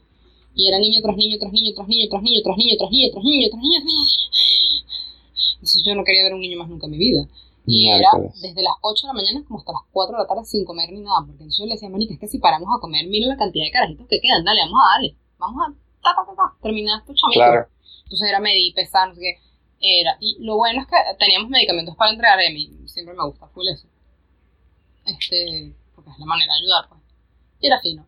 [0.55, 3.11] Y era niño tras niño, tras niño, tras niño, tras niño, tras niño, tras niño,
[3.12, 4.07] tras niño, tras niño, tras niño.
[5.55, 7.29] Entonces yo no quería ver un niño más nunca en mi vida.
[7.68, 8.09] Y era
[8.40, 10.90] desde las 8 de la mañana como hasta las 4 de la tarde sin comer
[10.90, 11.20] ni nada.
[11.20, 13.64] Porque entonces yo le decía, Manica, es que si paramos a comer, mira la cantidad
[13.64, 15.16] de carajitos que quedan, dale, vamos a darle.
[15.38, 17.44] Vamos a ta, ta, ta, ta, terminar estos chamitos.
[17.44, 17.68] Claro.
[18.04, 19.38] Entonces era medir, pesar, no sé qué.
[19.81, 20.16] Era.
[20.18, 23.46] Y lo bueno es que teníamos medicamentos para entregar y a mí siempre me gusta
[23.48, 23.87] full eso.
[25.04, 27.02] Este, porque es la manera de ayudar, pues.
[27.61, 28.07] Y era fino.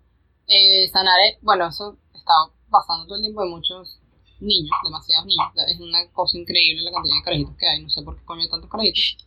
[0.49, 4.01] Eh, Sanare, bueno, eso estaba pasando todo el tiempo de muchos
[4.41, 5.47] niños, demasiados niños.
[5.69, 7.83] Es una cosa increíble la cantidad de carajitos que hay.
[7.83, 9.27] No sé por qué coño hay tantos carajitos.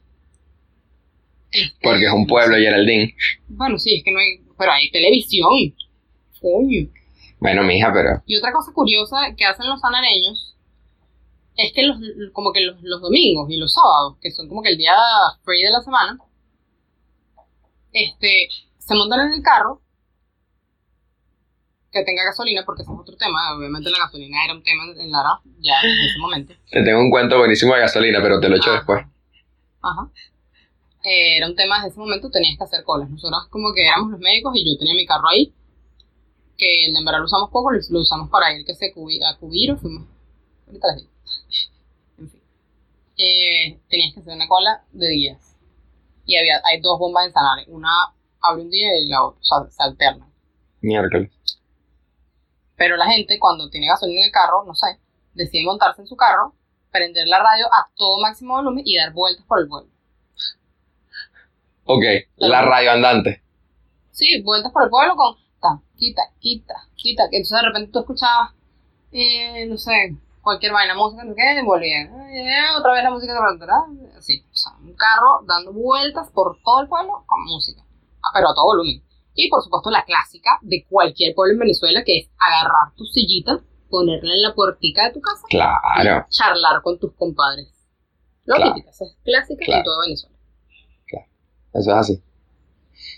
[1.82, 3.16] Porque es un pueblo, Geraldine.
[3.48, 4.40] Bueno, sí, es que no hay.
[4.58, 5.50] Pero hay televisión.
[6.42, 6.88] Coño.
[7.40, 8.22] Bueno, mija, pero.
[8.26, 10.56] Y otra cosa curiosa que hacen los sanareños
[11.56, 11.98] es que los,
[12.32, 14.94] como que los, los domingos y los sábados, que son como que el día
[15.44, 16.18] free de la semana,
[17.92, 19.82] este, se montan en el carro
[21.92, 23.56] que tenga gasolina, porque ese es otro tema.
[23.56, 26.54] Obviamente la gasolina era un tema en Lara ya en ese momento.
[26.72, 28.76] Te tengo un cuento buenísimo de gasolina, pero te lo echo Ah.
[28.76, 29.06] después.
[29.84, 30.10] Ajá.
[31.04, 33.10] Eh, era un tema desde ese momento, tenías que hacer colas.
[33.10, 35.54] Nosotros como que éramos los médicos y yo tenía mi carro ahí,
[36.58, 39.38] que en verdad lo usamos poco, lo, lo usamos para ir que se cubi, a
[39.38, 40.08] Cubiro, fuimos.
[40.68, 41.14] Ahorita les digo.
[42.20, 42.42] En fin.
[43.18, 45.58] Eh, tenías que hacer una cola de días.
[46.26, 47.66] Y había, hay dos bombas en Sanare.
[47.68, 47.90] Una
[48.42, 50.32] abre un día y la otra, o sea, se alternan.
[50.82, 51.32] Miércoles.
[52.76, 55.00] Pero la gente, cuando tiene gasolina en el carro, no sé,
[55.34, 56.54] decide montarse en su carro,
[56.92, 59.90] prender la radio a todo máximo volumen y dar vueltas por el pueblo.
[61.86, 62.04] Ok,
[62.38, 63.44] la radio andante.
[64.12, 67.24] Sí, vueltas por el pueblo con ta, quita, quita, quita.
[67.30, 68.52] Que entonces de repente tú escuchabas,
[69.12, 72.08] eh, no sé, cualquier vaina, música, no sé volvían.
[72.32, 73.74] Eh, otra vez la música de frontera.
[74.18, 77.82] Así, o sea, un carro dando vueltas por todo el pueblo con música.
[78.22, 79.04] Ah, pero a todo volumen.
[79.36, 83.60] Y por supuesto la clásica de cualquier pueblo en Venezuela, que es agarrar tu sillita,
[83.90, 86.26] ponerla en la puertica de tu casa Claro.
[86.28, 87.68] y charlar con tus compadres.
[88.46, 88.74] Lo Claro.
[88.76, 89.80] típico, es clásica Claro.
[89.80, 90.33] en toda Venezuela.
[91.74, 92.22] Eso es así.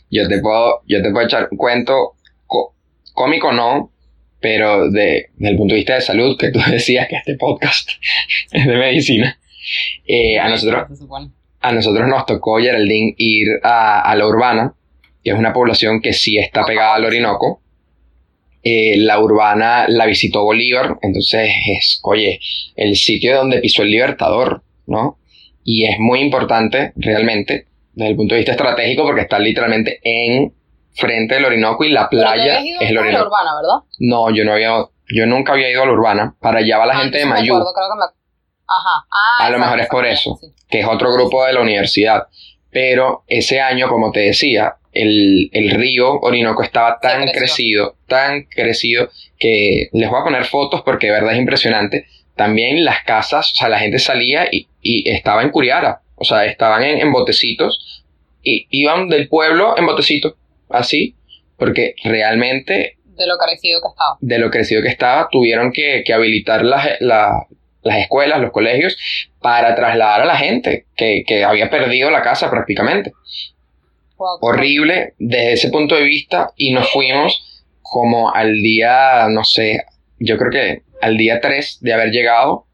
[0.10, 2.14] Yo te puedo, yo te puedo echar un cuento
[2.48, 2.74] có-
[3.14, 3.92] cómico, no,
[4.40, 7.90] pero de, desde el punto de vista de salud, que tú decías que este podcast
[8.52, 9.38] es de medicina.
[10.06, 10.84] Eh, a, nosotros,
[11.62, 14.74] a nosotros nos tocó, Geraldine, ir a, a la urbana,
[15.24, 17.62] que es una población que sí está pegada al Orinoco.
[18.64, 22.40] Eh, la urbana la visitó Bolívar, entonces es, oye,
[22.76, 25.20] el sitio donde pisó el Libertador, ¿no?
[25.64, 30.54] Y es muy importante, realmente, desde el punto de vista estratégico, porque está literalmente en
[30.94, 33.26] frente del Orinoco y la playa ido es el a la Orinoco.
[33.28, 33.88] urbana, ¿verdad?
[34.00, 34.72] No, yo no había,
[35.14, 36.36] yo nunca había ido a la urbana.
[36.40, 38.16] Para allá va la Ah, gente de Mayú acuerdo, creo que me-
[38.68, 39.06] Ajá.
[39.12, 40.38] Ah, A lo mejor es por eso.
[40.42, 40.48] sí.
[40.70, 42.24] que es otro grupo de la universidad.
[42.72, 49.10] Pero ese año, como te decía, el, el río Orinoco estaba tan crecido, tan crecido,
[49.38, 52.08] que les voy a poner fotos porque de verdad es impresionante.
[52.36, 56.46] También las casas, o sea, la gente salía y, y estaba en Curiara, o sea,
[56.46, 58.04] estaban en, en botecitos
[58.42, 60.34] y iban del pueblo en botecitos,
[60.70, 61.16] así,
[61.58, 64.18] porque realmente De lo carecido que estaba.
[64.20, 67.46] de lo crecido que estaba, tuvieron que, que habilitar las, la-
[67.82, 68.98] las escuelas, los colegios,
[69.40, 73.12] para trasladar a la gente que, que había perdido la casa prácticamente.
[74.18, 74.40] Wow.
[74.42, 79.84] Horrible desde ese punto de vista y nos fuimos como al día, no sé,
[80.20, 82.66] yo creo que al día 3 de haber llegado,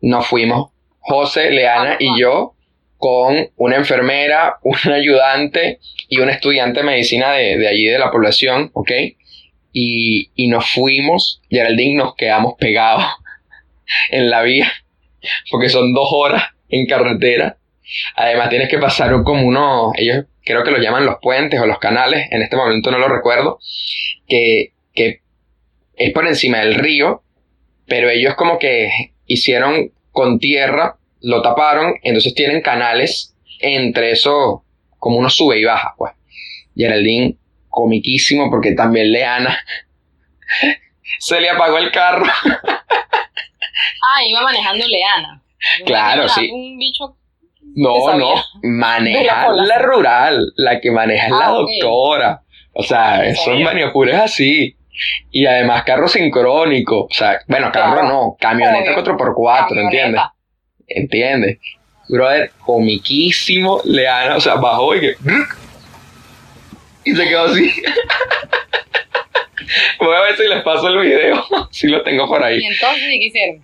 [0.00, 2.54] nos fuimos José, Leana y yo
[3.02, 8.12] con una enfermera, un ayudante y un estudiante de medicina de, de allí de la
[8.12, 8.92] población, ¿ok?
[9.72, 13.04] Y, y nos fuimos, Geraldine, nos quedamos pegados
[14.10, 14.72] en la vía,
[15.50, 17.56] porque son dos horas en carretera.
[18.14, 21.80] Además tienes que pasar como unos, ellos creo que los llaman los puentes o los
[21.80, 23.58] canales, en este momento no lo recuerdo,
[24.28, 25.22] que, que
[25.96, 27.24] es por encima del río,
[27.88, 28.90] pero ellos como que
[29.26, 34.64] hicieron con tierra, lo taparon, entonces tienen canales entre eso,
[34.98, 36.12] como uno sube y baja, pues.
[36.76, 37.36] Geraldine,
[37.68, 39.58] comiquísimo, porque también Leana
[41.18, 42.24] se le apagó el carro.
[44.04, 45.42] Ah, iba manejando Leana.
[45.86, 46.50] Claro, sí.
[46.50, 47.16] Un bicho.
[47.74, 52.42] No, no, maneja la la, rural, la que maneja es la Ah, doctora.
[52.74, 54.76] O sea, Ah, eso en es así.
[55.30, 57.04] Y además carro sincrónico.
[57.04, 58.08] O sea, bueno, carro Claro.
[58.08, 59.04] no, camioneta Obvio.
[59.16, 59.80] 4x4, camioneta.
[59.80, 60.22] ¿entiendes?
[60.94, 61.58] ¿Entiendes?
[62.08, 63.80] Brother, comiquísimo.
[63.84, 65.16] Leana, o sea, bajó y que.
[67.04, 67.72] Y se quedó así.
[69.98, 71.44] Voy a ver si les paso el video.
[71.70, 72.60] Si lo tengo por ahí.
[72.60, 73.62] Y entonces, ¿y qué hicieron?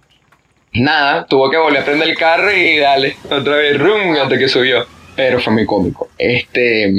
[0.73, 4.49] Nada, tuvo que volver a prender el carro y dale, otra vez, rum, hasta que
[4.49, 4.87] subió.
[5.15, 6.09] Pero fue muy cómico.
[6.17, 6.91] Este,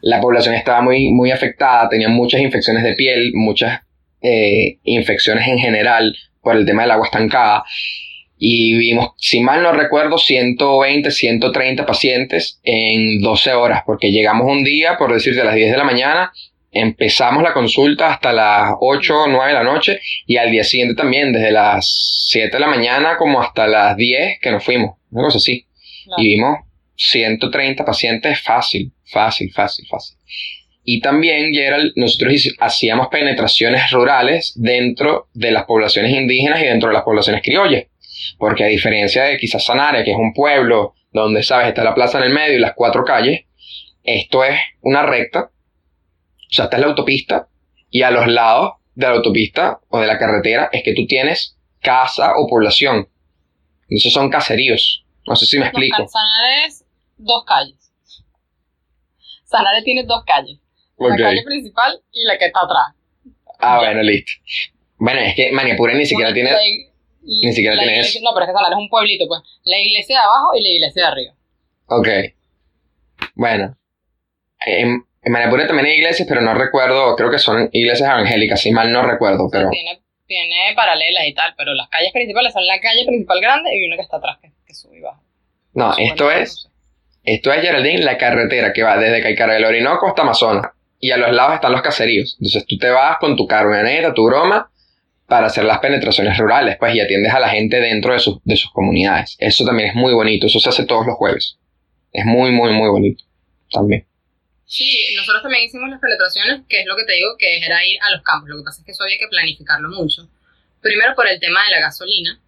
[0.00, 3.80] la población estaba muy, muy afectada, tenía muchas infecciones de piel, muchas
[4.20, 7.64] eh, infecciones en general por el tema del agua estancada.
[8.36, 14.64] Y vimos, si mal no recuerdo, 120, 130 pacientes en 12 horas, porque llegamos un
[14.64, 16.32] día, por decirte, a las 10 de la mañana,
[16.72, 20.94] empezamos la consulta hasta las 8 o 9 de la noche y al día siguiente
[20.94, 25.24] también, desde las 7 de la mañana como hasta las 10 que nos fuimos, una
[25.24, 25.66] cosa así.
[26.04, 26.22] Claro.
[26.22, 26.58] Y vimos
[26.96, 30.16] 130 pacientes fácil, fácil, fácil, fácil.
[30.86, 36.94] Y también, Gerald, nosotros hacíamos penetraciones rurales dentro de las poblaciones indígenas y dentro de
[36.94, 37.84] las poblaciones criollas.
[38.38, 42.18] Porque a diferencia de quizás Sanare, que es un pueblo donde, sabes, está la plaza
[42.18, 43.44] en el medio y las cuatro calles,
[44.02, 45.50] esto es una recta.
[45.50, 47.48] O sea, esta es la autopista
[47.90, 51.56] y a los lados de la autopista o de la carretera es que tú tienes
[51.80, 53.08] casa o población.
[53.82, 55.04] Entonces son caseríos.
[55.26, 56.02] No sé si me explico.
[56.02, 56.84] No, Sanare es
[57.16, 57.92] dos calles.
[59.44, 60.58] Sanare tiene dos calles.
[60.98, 62.86] La calle principal y la que está atrás.
[63.58, 64.32] Ah, bueno, listo.
[64.96, 66.50] Bueno, es que Maniapura ni siquiera tiene...
[67.24, 68.24] ni siquiera tiene iglesia- eso.
[68.24, 69.40] No, pero es que es un pueblito, pues.
[69.64, 71.34] La iglesia de abajo y la iglesia de arriba.
[71.86, 72.08] Ok.
[73.34, 73.76] Bueno.
[74.66, 78.70] En, en Maniapura también hay iglesias, pero no recuerdo, creo que son iglesias evangélicas, si
[78.70, 79.70] mal no recuerdo, O sea, pero...
[79.70, 83.86] tiene, tiene paralelas y tal, pero las calles principales son la calle principal grande y
[83.86, 85.20] una que está atrás que, que sube y baja.
[85.74, 86.62] No, esto no es...
[86.62, 86.68] sé.
[87.24, 90.72] Esto es Geraldine, la carretera que va desde Caicara del Orinoco hasta Amazonas.
[91.00, 92.36] Y a los lados están los caseríos.
[92.38, 94.70] Entonces tú te vas con tu camioneta, tu broma,
[95.34, 98.54] para hacer las penetraciones rurales, pues, y atiendes a la gente dentro de sus, de
[98.54, 99.34] sus comunidades.
[99.40, 100.46] Eso también es muy bonito.
[100.46, 101.58] Eso se hace todos los jueves.
[102.12, 103.24] Es muy, muy, muy bonito.
[103.72, 104.06] También.
[104.64, 107.98] Sí, nosotros también hicimos las penetraciones, que es lo que te digo, que era ir
[108.00, 108.48] a los campos.
[108.48, 110.28] Lo que pasa es que eso había que planificarlo mucho.
[110.80, 112.40] Primero por el tema de la gasolina,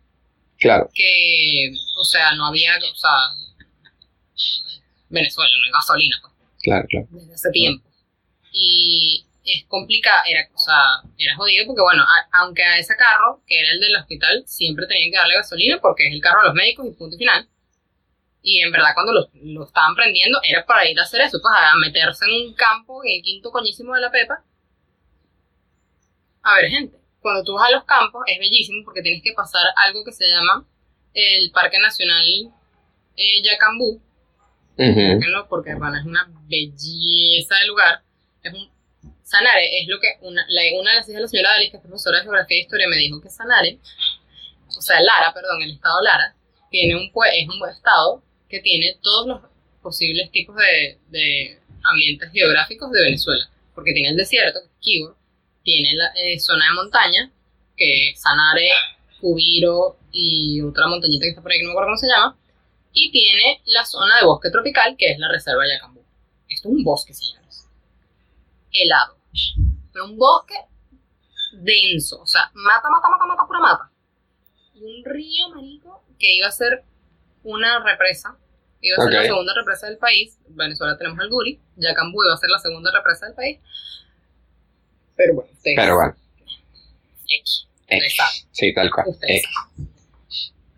[0.60, 0.88] Claro.
[0.94, 3.10] que, o sea, no había, o sea,
[5.08, 7.06] Venezuela, no hay gasolina, pues, Claro, claro.
[7.10, 7.84] desde hace tiempo.
[8.52, 10.74] Y es complicado, era, o sea,
[11.18, 14.86] era jodido porque, bueno, a- aunque a ese carro, que era el del hospital, siempre
[14.86, 17.48] tenían que darle gasolina porque es el carro de los médicos y punto final.
[18.42, 21.54] Y en verdad cuando lo, lo estaban prendiendo era para ir a hacer eso, pues
[21.56, 24.44] a meterse en un campo, en el quinto coñísimo de la Pepa.
[26.42, 29.66] A ver, gente, cuando tú vas a los campos es bellísimo porque tienes que pasar
[29.84, 30.64] algo que se llama
[31.14, 32.24] el Parque Nacional
[33.16, 34.00] eh, Yacambú,
[34.78, 35.00] Ujú.
[35.14, 38.02] búsquenlo porque bueno, es una belleza de lugar.
[38.42, 38.70] Es un,
[39.26, 40.46] Sanare es lo que una,
[40.78, 42.86] una de las hijas de la señora Dalis, que es profesora de geografía e historia,
[42.86, 43.80] me dijo que Sanare,
[44.68, 46.36] o sea, Lara, perdón, el estado Lara,
[46.70, 49.40] tiene un, es un estado que tiene todos los
[49.82, 55.16] posibles tipos de, de ambientes geográficos de Venezuela, porque tiene el desierto, que es Quibor,
[55.64, 57.32] tiene la eh, zona de montaña,
[57.76, 58.68] que es Sanare,
[59.20, 62.38] Cubiro y otra montañita que está por ahí que no me acuerdo cómo se llama,
[62.92, 66.00] y tiene la zona de bosque tropical, que es la reserva de Yacambú.
[66.48, 67.66] Esto es un bosque, señores.
[68.72, 69.15] Helado.
[69.92, 70.54] Pero un bosque
[71.52, 72.20] denso.
[72.20, 73.90] O sea, mata, mata, mata, mata, pura mata.
[74.74, 76.84] Y un río, marico, que iba a ser
[77.42, 78.36] una represa.
[78.80, 79.14] Iba a ser Ok.
[79.14, 80.38] la segunda represa del país.
[80.48, 81.60] Venezuela tenemos el Guri.
[81.76, 83.58] Yacambú iba a ser la segunda represa del país.
[85.16, 85.76] Pero bueno, ustedes.
[85.76, 86.14] Pero bueno.
[87.28, 87.66] X.
[88.52, 89.06] Sí, tal cual.
[89.08, 89.88] Ustedes saben.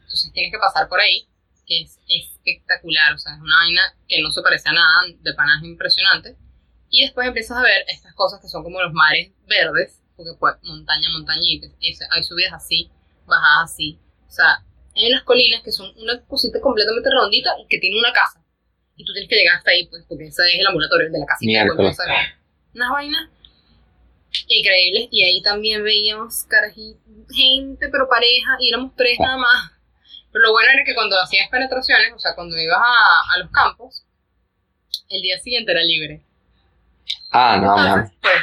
[0.02, 1.26] Entonces tienes que pasar por ahí,
[1.66, 5.34] que es espectacular, o sea, es una vaina que no se parece a nada, de
[5.34, 6.36] panas impresionante.
[6.90, 10.54] Y después empiezas a ver estas cosas que son como los mares verdes, porque pues
[10.62, 12.90] montaña, montañita, y hay subidas así,
[13.26, 13.98] bajadas así.
[14.26, 14.64] O sea,
[14.96, 18.42] hay unas colinas que son una cosita completamente redondita y que tiene una casa.
[18.96, 21.26] Y tú tienes que llegar hasta ahí, pues, porque ese es el ambulatorio de la
[21.26, 21.52] casita.
[21.76, 21.96] pues,
[22.74, 23.28] unas vainas
[24.48, 25.08] increíbles.
[25.10, 26.46] Y ahí también veíamos
[27.30, 29.72] gente, pero pareja, y éramos tres nada más.
[30.32, 33.50] Pero lo bueno era que cuando hacías penetraciones, o sea, cuando ibas a, a los
[33.50, 34.04] campos,
[35.08, 36.22] el día siguiente era libre.
[37.32, 37.76] Ah, no.
[37.78, 38.34] Entonces, pues,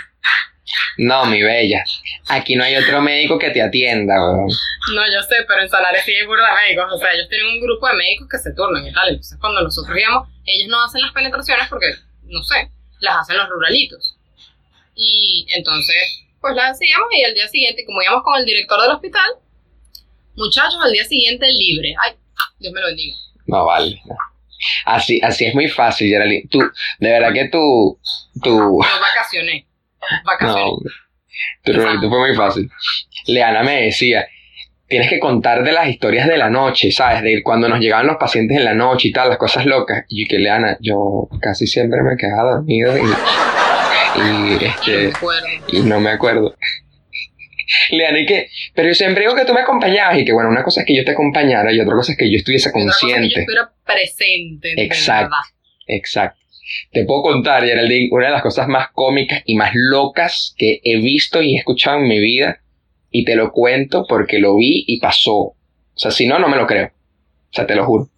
[0.97, 1.83] No, mi bella.
[2.29, 4.47] Aquí no hay otro médico que te atienda, weón.
[4.93, 6.93] no, yo sé, pero en Sanare sí hay burda de médicos.
[6.93, 9.09] O sea, ellos tienen un grupo de médicos que se turnan y tal.
[9.09, 11.87] Entonces, cuando nosotros íbamos, ellos no hacen las penetraciones porque,
[12.23, 14.17] no sé, las hacen los ruralitos.
[14.95, 18.91] Y entonces, pues las hacíamos y al día siguiente, como íbamos con el director del
[18.91, 19.29] hospital,
[20.35, 21.93] muchachos, al día siguiente libre.
[22.01, 22.13] Ay,
[22.59, 23.17] Dios me lo bendiga.
[23.47, 24.01] No vale.
[24.05, 24.15] no.
[24.85, 26.47] Así, así es muy fácil, Geraldine.
[26.49, 26.59] Tú,
[26.99, 27.99] de verdad que tú,
[28.41, 29.65] tú, Yo vacacioné.
[30.25, 30.61] Vacacioné.
[30.61, 30.77] no,
[31.63, 32.69] tu rulito fue muy fácil.
[33.27, 34.27] Leana me decía,
[34.87, 37.23] tienes que contar de las historias de la noche, ¿sabes?
[37.23, 40.05] De cuando nos llegaban los pacientes en la noche y tal, las cosas locas.
[40.09, 43.01] Y que Leana, yo casi siempre me quedaba dormido y,
[44.21, 45.11] y, este,
[45.67, 46.55] y no me acuerdo.
[47.97, 50.63] Leana, y que, pero yo siempre digo que tú me acompañabas y que bueno, una
[50.63, 52.99] cosa es que yo te acompañara y otra cosa es que yo estuviese Otra cosa
[52.99, 53.39] que yo consciente.
[53.41, 54.73] estuviera presente.
[54.77, 55.35] Exacto.
[55.87, 56.39] Exacto.
[56.91, 60.97] Te puedo contar, Geraldine, una de las cosas más cómicas y más locas que he
[60.97, 62.59] visto y he escuchado en mi vida.
[63.11, 65.35] Y te lo cuento porque lo vi y pasó.
[65.35, 65.55] O
[65.93, 66.87] sea, si no, no me lo creo.
[66.87, 68.09] O sea, te lo juro.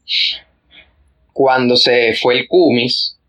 [1.34, 3.20] Cuando se fue el Cumis,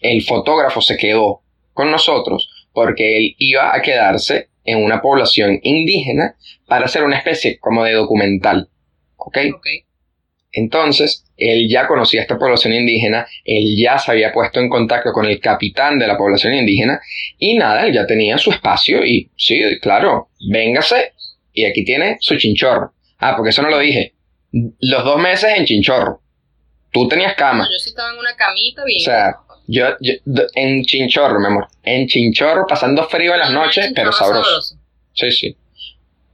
[0.00, 6.36] el fotógrafo se quedó con nosotros porque él iba a quedarse en una población indígena
[6.66, 8.68] para hacer una especie como de documental.
[9.16, 9.38] ¿Ok?
[10.52, 15.26] Entonces, él ya conocía esta población indígena, él ya se había puesto en contacto con
[15.26, 17.00] el capitán de la población indígena
[17.38, 21.12] y nada, él ya tenía su espacio y sí, claro, véngase
[21.52, 22.92] y aquí tiene su chinchorro.
[23.18, 24.14] Ah, porque eso no lo dije.
[24.52, 26.20] Los dos meses en chinchorro.
[26.92, 27.64] Tú tenías cama.
[27.64, 29.00] Yo sí estaba en una camita bien.
[29.00, 29.34] O sea,
[29.66, 30.14] yo, yo-
[30.54, 31.68] en chinchorro, mi amor.
[31.82, 34.76] En chinchorro, pasando frío en las No, no, noches, pero sabroso.
[35.12, 35.56] Sí, sí.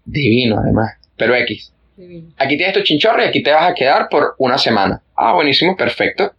[0.05, 0.95] Divino, además.
[1.17, 1.73] Pero X.
[1.97, 2.33] Divino.
[2.39, 5.03] Aquí tienes tu chinchorro y aquí te vas a quedar por una semana.
[5.17, 6.33] Ah, buenísimo, perfecto.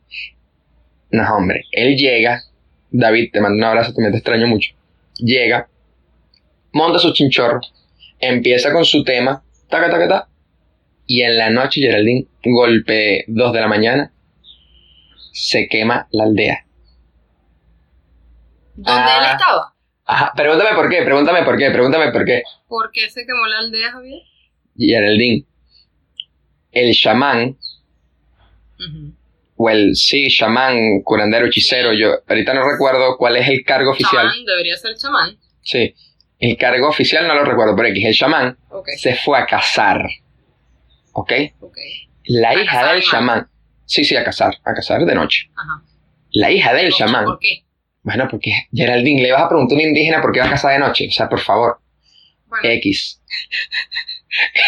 [1.11, 2.41] No, hombre, él llega.
[2.89, 4.71] David, te mando un abrazo, también te extraño mucho.
[5.17, 5.69] Llega,
[6.73, 7.61] monta su chinchorro,
[8.19, 10.27] empieza con su tema, taca, taca, taca.
[11.05, 14.11] Y en la noche, Geraldine, golpe 2 de la mañana,
[15.33, 16.65] se quema la aldea.
[18.75, 19.17] ¿Dónde Ah.
[19.19, 19.73] él estaba?
[20.05, 22.43] Ajá, pregúntame por qué, pregúntame por qué, pregúntame por qué.
[22.67, 24.21] ¿Por qué se quemó la aldea, Javier?
[24.77, 25.45] Geraldine,
[26.71, 27.57] el chamán
[28.79, 29.13] Ujú.
[29.57, 34.27] o el sí, chamán, curandero, hechicero, yo ahorita no recuerdo cuál es el cargo oficial.
[34.29, 35.37] Chamán, debería ser chamán.
[35.61, 35.93] Sí,
[36.39, 40.09] el cargo oficial no lo recuerdo, pero X, el chamán Ok, se fue a casar.
[41.13, 41.31] ¿Ok?
[41.59, 41.77] ok.
[42.25, 43.47] La A hija del chamán.
[43.85, 45.49] Sí, sí, a casar, a casar de noche.
[45.55, 45.83] Ajá.
[46.31, 47.25] La hija del chamán.
[47.25, 47.65] ¿Por qué?
[48.03, 50.73] Bueno, porque Geraldine, le vas a preguntar a un indígena por qué va a casar
[50.73, 51.07] de noche.
[51.07, 51.79] O sea, por favor.
[52.47, 53.21] Bueno, X.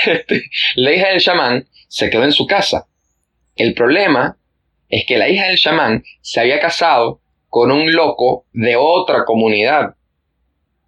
[0.06, 0.44] Este,
[0.76, 2.86] la hija del chamán se quedó en su casa.
[3.56, 4.38] El problema
[4.90, 9.96] es que la hija del chamán se había casado con un loco de otra comunidad,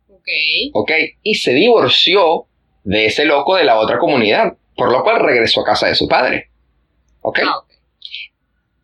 [0.09, 0.27] ok.
[0.73, 0.91] ¿ok?
[1.21, 2.47] Y se divorció
[2.83, 6.07] de ese loco de la otra comunidad, por lo cual regresó a casa de su
[6.07, 6.49] padre,
[7.21, 7.39] ¿ok?
[7.45, 7.71] Ah, ok.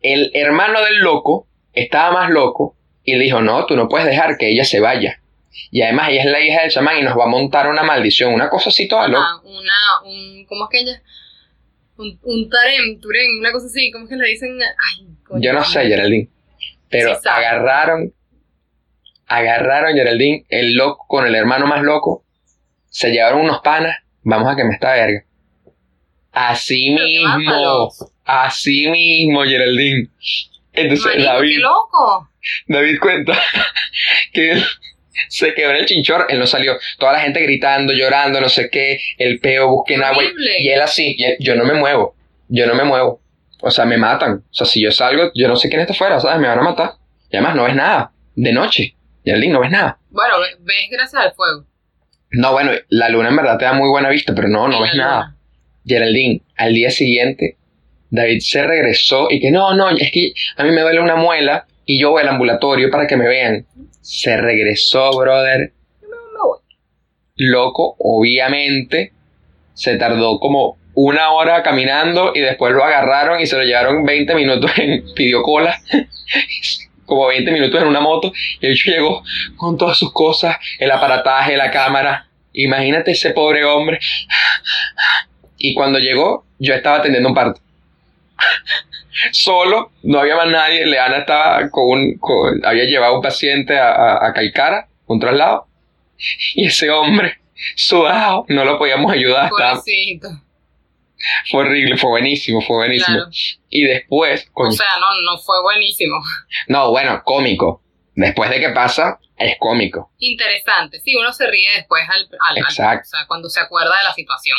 [0.00, 4.36] El hermano del loco estaba más loco y le dijo, no, tú no puedes dejar
[4.36, 5.20] que ella se vaya.
[5.70, 8.32] Y además ella es la hija del chamán y nos va a montar una maldición,
[8.32, 9.24] una cosa así toda loca.
[9.26, 11.02] Ah, una, un, ¿cómo es que ella?
[11.96, 14.58] Un, un tarem, turén, una cosa así, ¿cómo es que le dicen?
[14.62, 15.40] Ay, coño.
[15.42, 16.28] Yo no sé, Geraldine.
[16.88, 18.12] Pero Sí agarraron,
[19.26, 22.24] agarraron Geraldine, el loco con el hermano más loco,
[22.88, 25.24] se llevaron unos panas, vamos a quemar esta verga.
[26.32, 27.90] Así mismo,
[28.24, 30.08] así mismo, Geraldine.
[30.72, 32.28] Entonces Marico, David, qué loco.
[32.66, 33.38] David cuenta
[34.32, 34.64] que él
[35.28, 38.70] se quedó en el chinchor, él no salió, toda la gente gritando, llorando, no sé
[38.70, 40.22] qué, el peo, busquen agua,
[40.58, 42.16] y él así, y él- yo no me muevo,
[42.48, 43.20] yo no me muevo,
[43.60, 46.18] o sea, me matan, o sea, si yo salgo, yo no sé quién está afuera,
[46.18, 46.40] ¿sabes?
[46.40, 46.92] Me van a matar,
[47.30, 49.98] y además no ves nada, de noche, Geraldine, no ves nada.
[50.10, 51.66] Bueno, ve- ves gracias al fuego.
[52.32, 54.94] No, bueno, la luna en verdad te da muy buena vista, pero no, no ves
[54.94, 55.36] nada.
[55.86, 57.58] Geraldine, al día siguiente,
[58.10, 61.66] David se regresó y que no, no, es que a mí me duele una muela
[61.84, 63.66] y yo voy al ambulatorio para que me vean.
[64.00, 65.72] Se regresó, brother.
[67.36, 69.12] Loco, obviamente,
[69.74, 74.34] se tardó como una hora caminando y después lo agarraron y se lo llevaron 20
[74.34, 75.80] minutos en pidió cola.
[77.06, 79.22] como 20 minutos en una moto y el bicho llegó
[79.56, 82.28] con todas sus cosas, el aparataje, la cámara.
[82.54, 83.98] Imagínate ese pobre hombre.
[85.58, 87.60] Y cuando llegó, yo estaba atendiendo un parto.
[89.32, 90.86] Solo, no había más nadie.
[90.86, 92.18] Leana estaba con un.
[92.18, 95.66] con- había llevado un paciente a, a, a Caicara, un traslado.
[96.54, 97.38] Y ese hombre,
[97.76, 99.50] sudado, no lo podíamos ayudar.
[101.50, 103.16] Fue horrible, fue buenísimo, fue buenísimo.
[103.16, 103.30] Claro.
[103.70, 106.16] Y después, O sea, no, no fue buenísimo.
[106.68, 107.82] no, bueno, cómico.
[108.14, 110.10] Después de que pasa, es cómico.
[110.18, 111.00] Interesante.
[111.00, 113.02] Sí, uno se ríe después al, al- al- Exacto.
[113.06, 114.58] o sea, cuando se acuerda de la situación.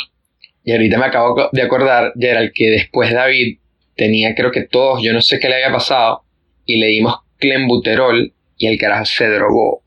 [0.64, 3.58] Y ahorita me acabo de acordar, Gerald, que después David
[3.96, 6.24] tenía, creo que todos, yo no sé qué le había pasado,
[6.64, 9.82] y le dimos clenbuterol y el carajo se drogó.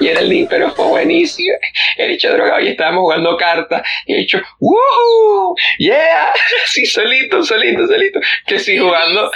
[0.00, 1.54] Y era el pero fue buenísimo.
[1.96, 3.82] El hecho drogado y estábamos jugando cartas.
[4.06, 5.54] Y el hecho, ¡Woohoo!
[5.78, 6.32] ¡Yeah!
[6.66, 8.18] Sí, solito, solito, solito.
[8.46, 9.30] Que sí jugando,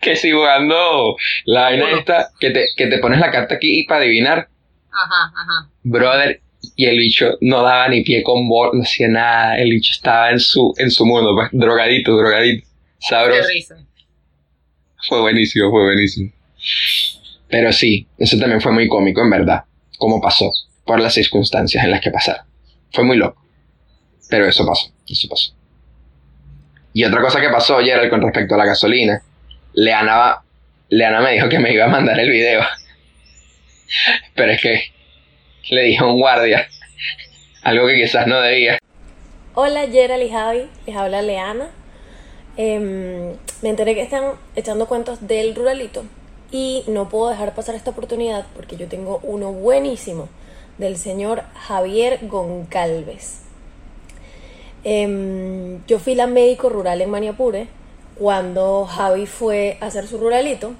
[0.00, 4.02] que sí jugando la vaina esta, que te, que te pones la carta aquí para
[4.02, 4.48] adivinar.
[4.90, 5.70] Ajá, ajá.
[5.82, 6.40] Brother,
[6.76, 9.58] Y el bicho no daba ni pie con bola, no hacía nada.
[9.58, 12.66] El bicho estaba en su, en su mundo, pues, drogadito, drogadito.
[12.66, 13.48] Qué Sabroso.
[13.48, 13.76] risa.
[15.08, 16.32] Fue buenísimo, fue buenísimo.
[17.48, 19.64] Pero sí, eso también fue muy cómico, en verdad.
[19.98, 20.50] Cómo pasó,
[20.84, 22.44] por las circunstancias en las que pasaron.
[22.92, 23.40] Fue muy loco.
[24.28, 25.54] Pero eso pasó, eso pasó.
[26.92, 29.22] Y otra cosa que pasó ayer con respecto a la gasolina.
[29.74, 30.38] Leana,
[30.88, 32.62] Leana me dijo que me iba a mandar el video.
[34.34, 34.93] Pero es que
[35.70, 36.68] le dije un guardia
[37.64, 38.78] algo que quizás no debía.
[39.54, 41.70] Hola Gerald y Javi, les habla Leana.
[42.56, 46.04] Em, me enteré que están echando cuentos del ruralito
[46.52, 50.28] y no puedo dejar pasar esta oportunidad porque yo tengo uno buenísimo
[50.78, 53.40] del señor Javier Goncalves.
[54.84, 57.66] Em, yo fui la médico rural en Maniapure
[58.18, 60.74] cuando Javi fue a hacer su ruralito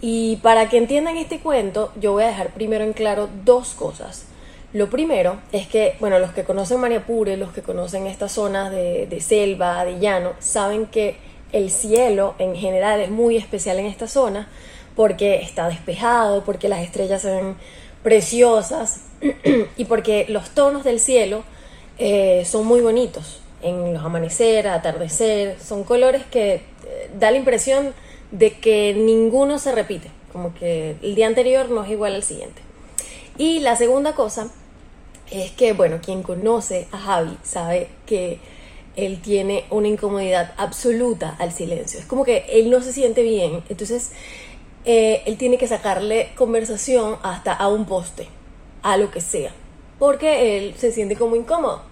[0.00, 4.26] y para que entiendan este cuento, yo voy a dejar primero en claro dos cosas.
[4.72, 9.06] Lo primero es que, bueno, los que conocen Maniapure, los que conocen estas zonas de,
[9.06, 11.16] de selva, de llano, saben que
[11.52, 14.48] el cielo en general es muy especial en esta zona
[14.96, 17.56] porque está despejado, porque las estrellas se ven
[18.02, 19.00] preciosas
[19.76, 21.44] y porque los tonos del cielo
[21.98, 26.60] eh, son muy bonitos en los amanecer, atardecer, son colores que eh,
[27.18, 27.94] da la impresión
[28.34, 32.60] de que ninguno se repite, como que el día anterior no es igual al siguiente.
[33.38, 34.50] Y la segunda cosa
[35.30, 38.40] es que, bueno, quien conoce a Javi sabe que
[38.96, 42.00] él tiene una incomodidad absoluta al silencio.
[42.00, 44.10] Es como que él no se siente bien, entonces
[44.84, 48.26] eh, él tiene que sacarle conversación hasta a un poste,
[48.82, 49.52] a lo que sea,
[50.00, 51.82] porque él se siente como incómodo.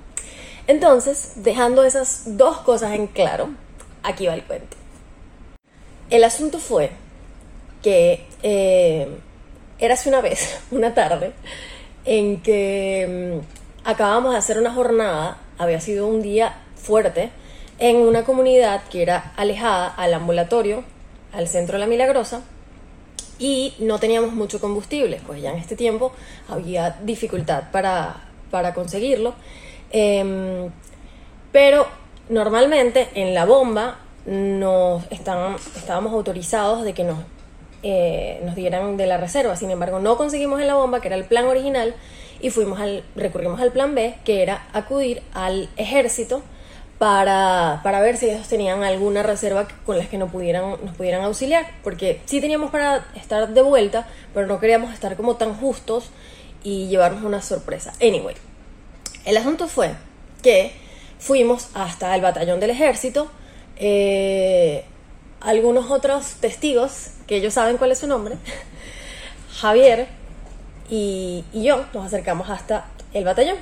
[0.66, 3.50] Entonces, dejando esas dos cosas en claro,
[4.02, 4.81] aquí va el cuento.
[6.12, 6.90] El asunto fue
[7.82, 9.08] que eh,
[9.78, 11.32] érase una vez, una tarde,
[12.04, 17.30] en que mm, acabamos de hacer una jornada, había sido un día fuerte,
[17.78, 20.84] en una comunidad que era alejada al ambulatorio,
[21.32, 22.42] al centro de la Milagrosa,
[23.38, 26.12] y no teníamos mucho combustible, pues ya en este tiempo
[26.46, 29.34] había dificultad para, para conseguirlo.
[29.90, 30.70] Em,
[31.52, 31.86] pero
[32.28, 33.96] normalmente en la bomba
[34.26, 37.18] nos están, estábamos autorizados de que nos,
[37.82, 39.56] eh, nos dieran de la reserva.
[39.56, 41.94] Sin embargo, no conseguimos en la bomba, que era el plan original,
[42.40, 46.42] y fuimos al, recurrimos al plan B, que era acudir al ejército
[46.98, 51.22] para, para ver si ellos tenían alguna reserva con las que nos pudieran, nos pudieran
[51.24, 51.66] auxiliar.
[51.82, 56.10] Porque sí teníamos para estar de vuelta, pero no queríamos estar como tan justos
[56.62, 57.92] y llevarnos una sorpresa.
[58.00, 58.36] Anyway,
[59.24, 59.94] el asunto fue
[60.42, 60.72] que
[61.18, 63.30] fuimos hasta el batallón del ejército.
[63.84, 64.84] Eh,
[65.40, 68.36] algunos otros testigos, que ellos saben cuál es su nombre,
[69.60, 70.06] Javier
[70.88, 73.56] y, yo, nos acercamos hasta el batallón.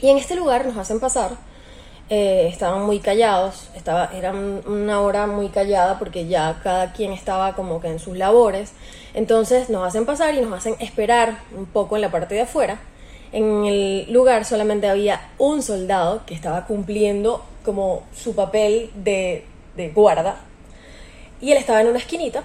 [0.00, 1.32] Y en este lugar nos hacen pasar.
[2.10, 7.12] eh, estaban muy callados, estaba, era un- una hora muy callada porque ya cada quien
[7.12, 8.72] estaba como que en sus labores.
[9.14, 12.78] Entonces nos hacen pasar y nos hacen esperar un poco en la parte de afuera.
[13.32, 19.44] En el lugar solamente había un soldado que estaba cumpliendo como su papel de,
[19.76, 20.40] de guarda.
[21.40, 22.44] Y él estaba en una esquinita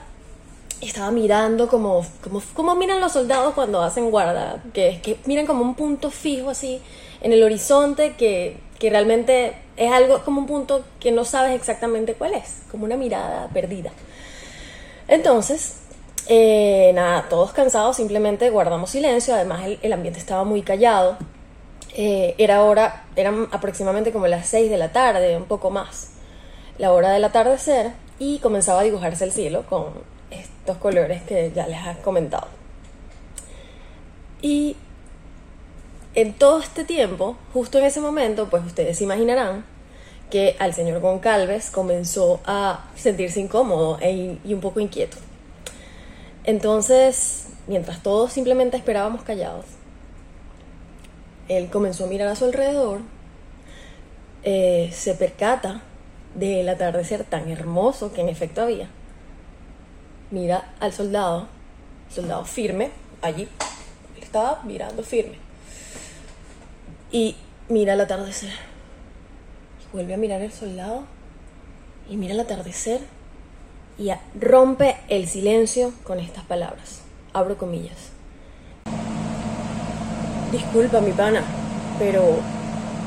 [0.81, 5.45] y estaba mirando como, como, como miran los soldados cuando hacen guarda, que, que miran
[5.45, 6.81] como un punto fijo así
[7.21, 12.15] en el horizonte que, que realmente es algo como un punto que no sabes exactamente
[12.15, 13.91] cuál es, como una mirada perdida.
[15.07, 15.77] Entonces,
[16.27, 21.17] eh, nada, todos cansados, simplemente guardamos silencio, además el, el ambiente estaba muy callado.
[21.95, 26.11] Eh, era hora, eran aproximadamente como las 6 de la tarde, un poco más,
[26.77, 29.87] la hora del atardecer, y comenzaba a dibujarse el cielo con
[30.31, 32.47] estos colores que ya les he comentado.
[34.41, 34.75] Y
[36.15, 39.65] en todo este tiempo, justo en ese momento, pues ustedes se imaginarán
[40.29, 45.17] que al señor Goncalves comenzó a sentirse incómodo e- y un poco inquieto.
[46.43, 49.65] Entonces, mientras todos simplemente esperábamos callados,
[51.47, 53.01] él comenzó a mirar a su alrededor,
[54.43, 55.81] eh, se percata
[56.35, 58.89] del atardecer tan hermoso que en efecto había.
[60.31, 61.47] Mira al soldado,
[62.09, 62.91] soldado firme,
[63.21, 63.47] allí,
[64.21, 65.37] estaba mirando firme.
[67.11, 67.35] Y
[67.69, 68.49] mira el atardecer.
[68.49, 71.05] Y vuelve a mirar el soldado
[72.09, 73.01] y mira el atardecer
[73.97, 77.01] y rompe el silencio con estas palabras.
[77.33, 77.97] Abro comillas.
[80.51, 81.41] Disculpa, mi pana,
[81.97, 82.21] pero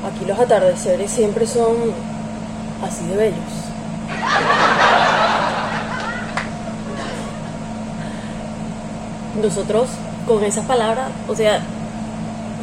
[0.05, 1.75] aquí los atardeceres siempre son
[2.83, 3.37] así de bellos.
[9.41, 9.89] Nosotros,
[10.27, 11.61] con esas palabras, o sea,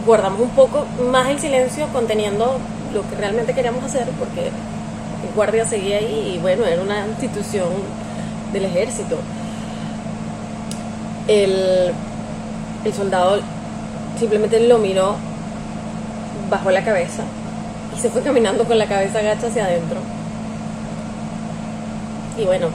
[0.05, 2.59] guardamos un poco más el silencio conteniendo
[2.93, 7.69] lo que realmente queríamos hacer porque el guardia seguía ahí y bueno, era una institución
[8.55, 9.19] del ejército.
[11.29, 11.93] El,
[12.85, 13.41] el soldado
[14.19, 15.17] simplemente lo miró,
[16.51, 17.23] bajó la cabeza
[17.95, 19.99] y se fue caminando con la cabeza agacha hacia adentro.
[22.39, 22.69] Y bueno,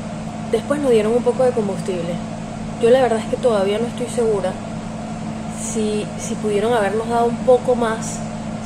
[0.51, 2.13] después nos dieron un poco de combustible.
[2.81, 4.53] Yo la verdad es que todavía no estoy segura
[5.61, 8.19] si, si pudieron habernos dado un poco más,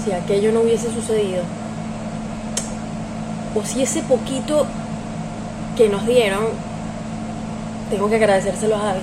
[0.03, 1.43] si aquello no hubiese sucedido.
[3.55, 4.66] O si ese poquito
[5.76, 6.45] que nos dieron,
[7.90, 9.00] tengo que agradecérselo a Javi.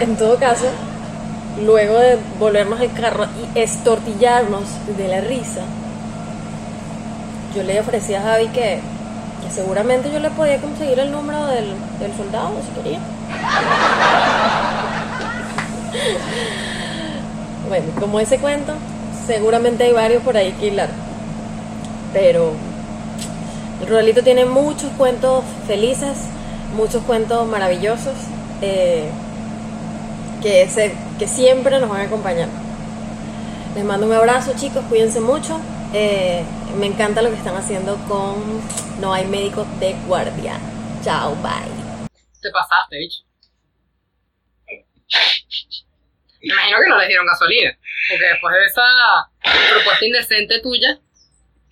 [0.00, 0.66] En todo caso,
[1.64, 4.64] luego de volvernos al carro y estortillarnos
[4.96, 5.62] de la risa,
[7.54, 8.80] yo le ofrecí a Javi que,
[9.42, 12.98] que seguramente yo le podía conseguir el número del, del soldado, si quería.
[17.68, 18.74] Bueno, como ese cuento,
[19.26, 20.90] seguramente hay varios por ahí que hilar.
[22.12, 22.52] Pero
[23.80, 26.18] el Ruralito tiene muchos cuentos felices,
[26.76, 28.14] muchos cuentos maravillosos
[28.62, 29.08] eh,
[30.42, 32.48] que, se- que siempre nos van a acompañar.
[33.74, 35.60] Les mando un abrazo, chicos, cuídense mucho.
[35.92, 36.42] Eh,
[36.78, 38.34] me encanta lo que están haciendo con
[39.00, 40.58] No hay médicos de guardia.
[41.04, 42.08] Chao, bye.
[42.40, 43.22] Te pasaste, bicho.
[46.40, 47.76] Me imagino que no les dieron gasolina.
[48.08, 48.82] Porque después de esa
[49.72, 50.98] propuesta indecente tuya,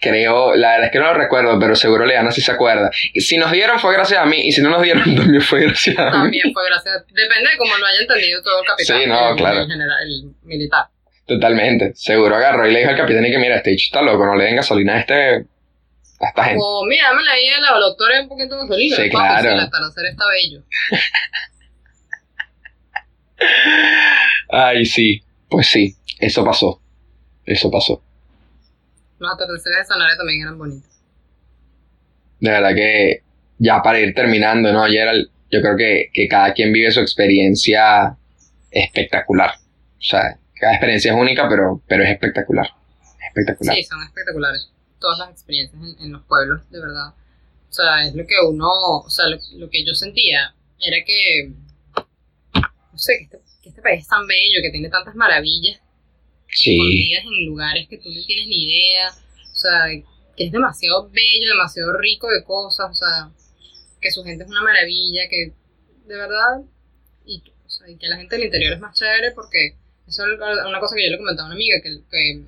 [0.03, 2.91] Creo, la verdad es que no lo recuerdo, pero seguro Leana sí se acuerda.
[3.13, 5.61] Y si nos dieron fue gracias a mí, y si no nos dieron también fue
[5.61, 6.11] gracias a mí.
[6.11, 7.07] también fue gracias.
[7.07, 8.99] Depende de cómo lo haya entendido todo el capitán.
[9.01, 9.61] Sí, no, el- claro.
[9.61, 10.87] El, general, el militar.
[11.25, 11.93] Totalmente.
[11.95, 14.35] Seguro agarró y le dijo al capitán y que mira, este bicho está loco, no
[14.35, 15.15] le den gasolina a este.
[15.15, 15.45] a
[16.29, 16.59] esta gente.
[16.61, 18.97] O mira, dame la de la doctora un poquito de gasolina.
[18.97, 19.51] Sí, claro.
[19.55, 20.65] la Tarazera está bello.
[24.51, 25.23] Ay, sí.
[25.49, 26.81] Pues sí, eso pasó.
[27.45, 28.03] Eso pasó.
[29.23, 30.91] Los atardeceres de Sanare también eran bonitos.
[32.41, 33.23] De verdad que
[33.59, 35.31] ya para ir terminando, ¿no, Gerald?
[35.49, 38.17] Yo creo que, que cada quien vive su experiencia
[38.69, 39.53] espectacular.
[39.55, 42.67] O sea, cada experiencia es única, pero, pero es espectacular.
[43.21, 43.77] Es espectacular.
[43.77, 44.69] Sí, son espectaculares.
[44.99, 47.11] Todas las experiencias en, en los pueblos, de verdad.
[47.71, 48.69] O sea, es lo que uno,
[49.05, 51.53] o sea, lo, lo que yo sentía era que,
[52.55, 55.81] no sé, que este, que este país es tan bello, que tiene tantas maravillas
[56.53, 59.09] Sí, escondidas en lugares que tú no tienes ni idea.
[59.09, 59.87] O sea,
[60.37, 62.91] que es demasiado bello, demasiado rico de cosas.
[62.91, 63.31] O sea,
[64.01, 65.53] que su gente es una maravilla, que
[66.07, 66.63] de verdad,
[67.25, 69.77] y, o sea, y que la gente del interior es más chévere porque
[70.07, 72.45] eso es una cosa que yo le comentaba a una amiga, que, que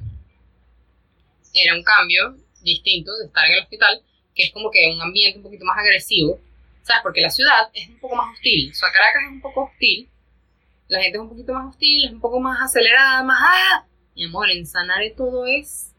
[1.55, 4.03] era un cambio distinto de estar en el hospital,
[4.35, 6.41] que es como que un ambiente un poquito más agresivo,
[6.83, 7.03] ¿sabes?
[7.03, 10.09] Porque la ciudad es un poco más hostil, o sea, Caracas es un poco hostil,
[10.89, 13.87] la gente es un poquito más hostil, es un poco más acelerada, más ¡ah!
[14.15, 15.93] Mi amor, en Sanare todo es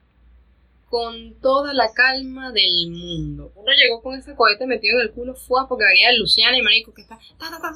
[0.90, 3.52] con toda la calma del mundo.
[3.56, 6.62] Uno llegó con ese cohete metido en el culo, fue porque venía de Luciana y
[6.62, 7.72] marico que está ta, ta, ta,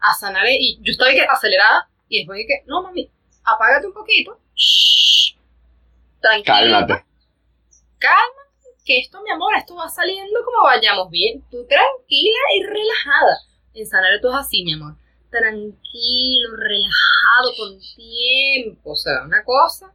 [0.00, 3.10] a Sanare y yo estaba que acelerada y después dije, no mami,
[3.44, 5.36] apágate un poquito, shh,
[6.20, 7.04] tranquila, cálmate.
[7.98, 8.48] calma,
[8.84, 11.42] que esto, mi amor, esto va saliendo como vayamos bien.
[11.50, 13.36] Tú tranquila y relajada.
[13.74, 14.96] En Sanare todo es así, mi amor.
[15.30, 18.92] Tranquilo, relajado, con tiempo.
[18.92, 19.92] O sea, una cosa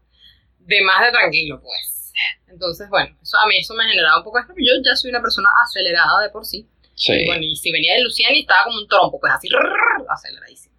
[0.60, 2.14] de más de tranquilo, pues.
[2.48, 4.54] Entonces, bueno, eso, a mí eso me generaba un poco esto.
[4.58, 6.68] Yo ya soy una persona acelerada de por sí.
[6.96, 7.14] Sí.
[7.14, 10.06] Y bueno, y si venía de Luciana y estaba como un trompo, pues así, rrrr,
[10.10, 10.76] aceleradísimo.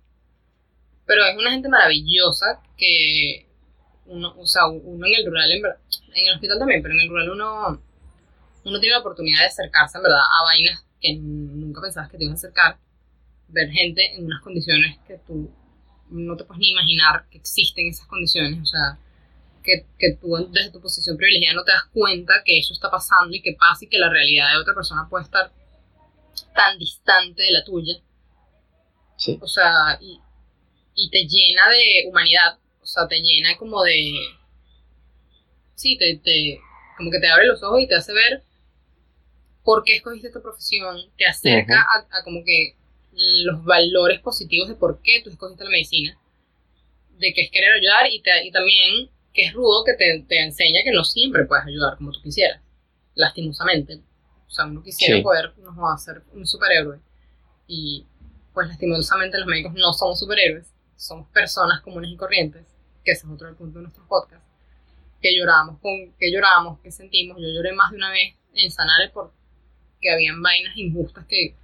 [1.07, 3.47] Pero es una gente maravillosa que
[4.07, 5.81] uno, o sea, uno en el rural, en, verdad-
[6.15, 7.83] en el hospital también, pero en el rural uno,
[8.65, 12.25] uno tiene la oportunidad de acercarse, en verdad, a vainas que nunca pensabas que te
[12.25, 12.79] ibas a acercar.
[13.55, 15.51] Ver gente en unas condiciones que tú
[16.11, 18.99] no te puedes ni imaginar que existen esas condiciones, o sea,
[19.63, 23.35] que, que tú desde tu posición privilegiada no te das cuenta que eso está pasando
[23.35, 25.53] y que pasa y que la realidad de otra persona puede estar
[26.55, 27.95] tan distante de la tuya.
[29.17, 29.39] Sí.
[29.41, 30.21] O sea, y,
[30.95, 34.13] y te llena de humanidad, o sea, te llena como de...
[35.75, 36.61] Sí, te, te,
[36.97, 38.43] como que te abre los ojos y te hace ver
[39.65, 42.77] por qué escogiste esta profesión, te acerca a, a como que
[43.17, 46.19] los valores positivos de por qué tú escogiste la medicina,
[47.19, 50.39] de que es querer ayudar y, te- y también que es rudo que te, te
[50.41, 52.61] enseña que no siempre puedes ayudar como tú quisieras,
[53.15, 54.01] lastimosamente.
[54.47, 55.23] O sea, uno quisiera Sí.
[55.23, 56.99] poder no, hacer un superhéroe
[57.67, 58.07] y
[58.53, 62.65] pues lastimosamente los médicos no somos superhéroes, somos personas comunes y corrientes,
[63.05, 64.45] que ese es otro del punto de nuestro podcast,
[65.21, 67.39] que lloramos, con, que lloramos, que sentimos.
[67.41, 69.33] Yo lloré más de una vez en Sanare por
[70.01, 71.57] que habían vainas injustas que,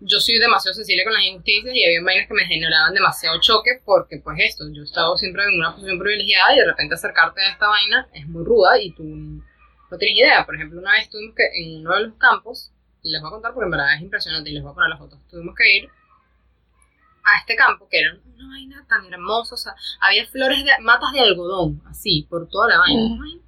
[0.00, 3.80] yo soy demasiado sensible con las injusticias y había vainas que me generaban demasiado choque
[3.84, 7.40] porque pues esto, yo he estado siempre en una posición privilegiada y de repente acercarte
[7.40, 10.46] a esta vaina es muy ruda y tú no tienes idea.
[10.46, 12.70] Por ejemplo, una vez tuvimos que, en uno de los campos,
[13.02, 14.98] les voy a contar porque en verdad es impresionante y les voy a poner las
[14.98, 15.88] fotos, tuvimos que ir
[17.24, 21.12] a este campo que era una vaina tan hermosa, o sea, había flores de, matas
[21.12, 23.42] de algodón, así, por toda la vaina, vaina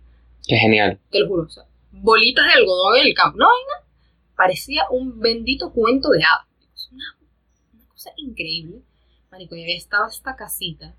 [0.46, 0.98] Qué genial.
[1.10, 3.38] te lo juro, o sea, bolitas de algodón en el campo.
[3.38, 3.86] No, vaina,
[4.40, 6.88] parecía un bendito cuento de hadas.
[6.92, 7.18] Una,
[7.74, 8.80] una cosa increíble.
[9.30, 10.96] Marico, y ahí estaba esta casita,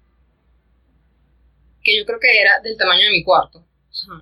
[1.83, 3.65] que yo creo que era del tamaño de mi cuarto.
[3.89, 4.13] O sea,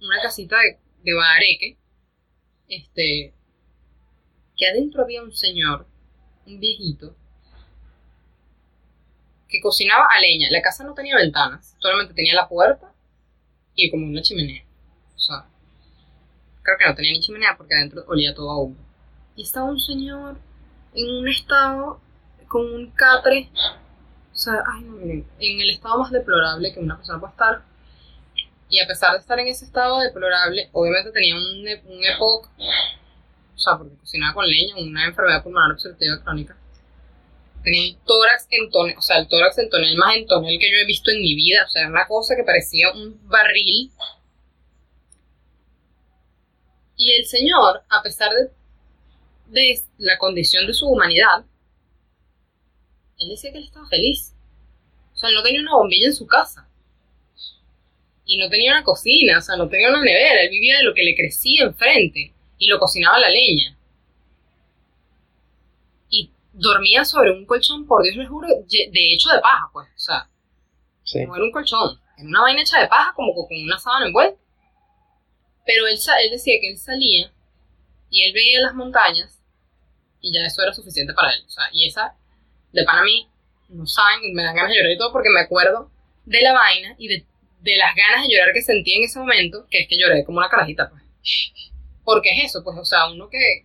[0.00, 1.78] una casita de, de bareque,
[2.68, 3.34] este,
[4.56, 5.86] que adentro había un señor,
[6.44, 7.16] un viejito,
[9.48, 10.48] que cocinaba a leña.
[10.50, 12.92] La casa no tenía ventanas, solamente tenía la puerta
[13.76, 14.65] y como una chimenea.
[16.66, 18.76] Creo que no tenía ni chimenea porque adentro olía todo a humo.
[19.36, 20.36] Y estaba un señor
[20.94, 22.00] en un estado
[22.48, 23.48] con un catre.
[24.32, 27.62] O sea, ay no, miren, en el estado más deplorable que una persona puede estar.
[28.68, 31.42] Y a pesar de estar en ese estado deplorable, obviamente tenía un,
[31.86, 32.50] un EPOC,
[33.54, 36.56] o sea, porque cocinaba con leña, una enfermedad pulmonar obstructiva crónica.
[37.62, 40.68] Tenía un tórax en tonel, o sea, el tórax en tonel más en tonel que
[40.68, 41.64] yo he visto en mi vida.
[41.64, 43.92] O sea, era una cosa que parecía un barril.
[46.96, 48.50] Y el señor, a pesar de,
[49.48, 51.44] de la condición de su humanidad,
[53.18, 54.34] él decía que él estaba feliz.
[55.14, 56.68] O sea, él no tenía una bombilla en su casa.
[58.24, 60.42] Y no tenía una cocina, o sea, no tenía una nevera.
[60.42, 62.32] Él vivía de lo que le crecía enfrente.
[62.58, 63.76] Y lo cocinaba la leña.
[66.10, 69.86] Y dormía sobre un colchón, por Dios les juro, de hecho de paja, pues.
[69.88, 70.28] O sea,
[71.04, 71.24] Sí.
[71.24, 74.40] no era un colchón, era una vaina hecha de paja, como con una sábana envuelta.
[75.66, 77.32] Pero él, él decía que él salía
[78.08, 79.42] y él veía las montañas
[80.20, 81.42] y ya eso era suficiente para él.
[81.46, 82.14] O sea, y esa,
[82.72, 83.28] de pan a mí,
[83.68, 85.90] no saben, me dan ganas de llorar y todo porque me acuerdo
[86.24, 87.26] de la vaina y de,
[87.60, 90.38] de las ganas de llorar que sentí en ese momento, que es que lloré como
[90.38, 91.02] una carajita, pues.
[92.04, 93.64] Porque es eso, pues, o sea, uno que,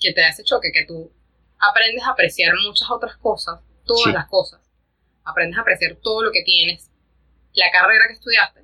[0.00, 1.12] que te da ese choque, que tú
[1.58, 4.12] aprendes a apreciar muchas otras cosas, todas Sí.
[4.12, 4.60] las cosas.
[5.24, 6.88] Aprendes a apreciar todo lo que tienes,
[7.54, 8.60] la carrera que estudiaste,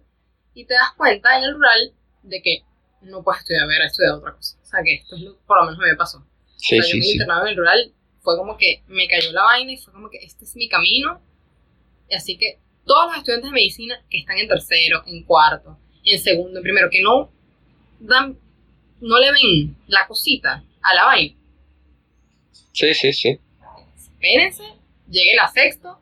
[0.55, 2.63] y te das cuenta en el rural de que
[3.11, 4.59] no puedes estudiar, haber estudiado otra cosa.
[4.63, 6.25] O sea, que esto es lo, por lo menos me pasó.
[6.57, 9.45] Sí, o sea, yo sí, internado en el rural, fue como que me cayó la
[9.45, 11.21] vaina y fue como que este es mi camino.
[12.09, 16.19] Y así que todos los estudiantes de medicina que están en tercero, en cuarto, en
[16.21, 17.31] segundo, en primero, que no
[18.01, 18.39] dan,
[19.01, 21.37] no le ven la cosita a la vaina,
[22.73, 23.41] Sí, sí, sí.
[23.97, 24.63] espérense,
[25.09, 25.99] lleguen a sexto,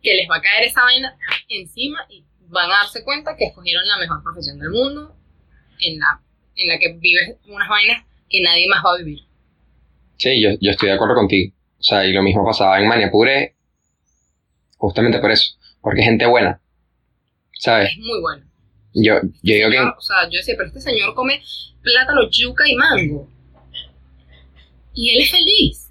[0.00, 1.18] que les va a caer esa vaina
[1.48, 5.16] encima y van a darse cuenta que escogieron la mejor profesión del mundo,
[5.80, 6.22] en la,
[6.56, 9.20] en la que vives unas vainas que nadie más va a vivir.
[10.16, 11.52] Sí, yo, yo estoy de acuerdo contigo.
[11.78, 13.54] O sea, y lo mismo pasaba en Maniapure,
[14.78, 16.60] justamente por eso, porque es gente buena.
[17.58, 17.90] ¿Sabes?
[17.90, 18.44] Es muy bueno.
[18.94, 21.42] Yo, yo digo que o sea, yo decía, pero este señor come
[21.82, 23.28] plátano, yuca y mango.
[24.94, 25.90] Y él es feliz.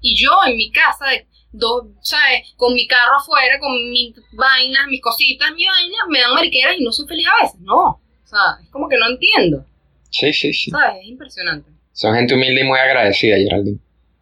[0.00, 2.52] Y yo en mi casa, de dos, ¿sabes?
[2.56, 6.84] Con mi carro afuera, con mis vainas, mis cositas, mi vaina, me dan mariqueras y
[6.84, 7.60] no soy feliz a veces.
[7.60, 7.84] No.
[7.84, 9.64] O sea, es como que no entiendo.
[10.12, 10.70] Sí, sí, sí.
[10.70, 11.02] ¿Sabes?
[11.02, 11.70] Es impresionante.
[11.92, 13.78] Son gente humilde y muy agradecida, Geraldine.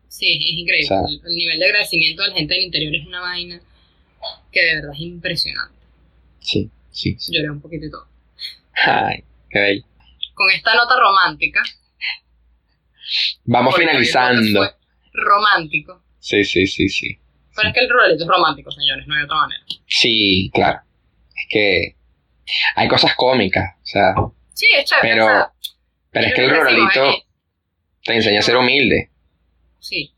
[0.09, 0.85] Sí, es increíble.
[0.87, 3.61] O sea- el, el nivel de agradecimiento de la gente del interior es una vaina
[4.51, 5.79] que de verdad es impresionante.
[6.41, 7.17] Sí, sí.
[7.19, 7.33] sí.
[7.33, 8.07] Lloré un poquito y todo.
[8.75, 9.85] Ay, qué bello.
[10.35, 11.63] Con esta nota romántica.
[13.45, 14.71] Vamos finalizando.
[15.13, 16.03] Romántico.
[16.19, 17.19] Sí, sí, sí, sí.
[17.57, 19.63] Pero es que el ruralito es romántico, señores, no hay otra manera.
[19.87, 20.81] Sí, claro.
[21.35, 21.97] Es que
[22.77, 24.15] hay cosas cómicas, o sea,
[24.55, 25.09] Sí, es chévere.
[25.15, 25.53] Pero- o sea,
[26.11, 27.17] pero es que el ruralito es
[28.05, 29.11] te enseña a ser humilde.
[29.79, 30.15] Sí,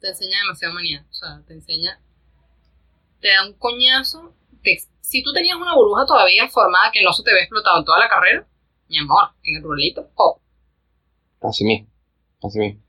[0.00, 1.04] te enseña demasiado manía.
[1.10, 2.00] O sea, te enseña.
[3.20, 4.34] Te da un coñazo.
[4.62, 7.84] te- si tú tenías una burbuja todavía formada que no se te había explotado en
[7.84, 8.46] toda la carrera,
[8.88, 10.40] mi amor, en el ruralito, pop.
[11.42, 11.88] Así mismo,
[12.42, 12.82] así mismo.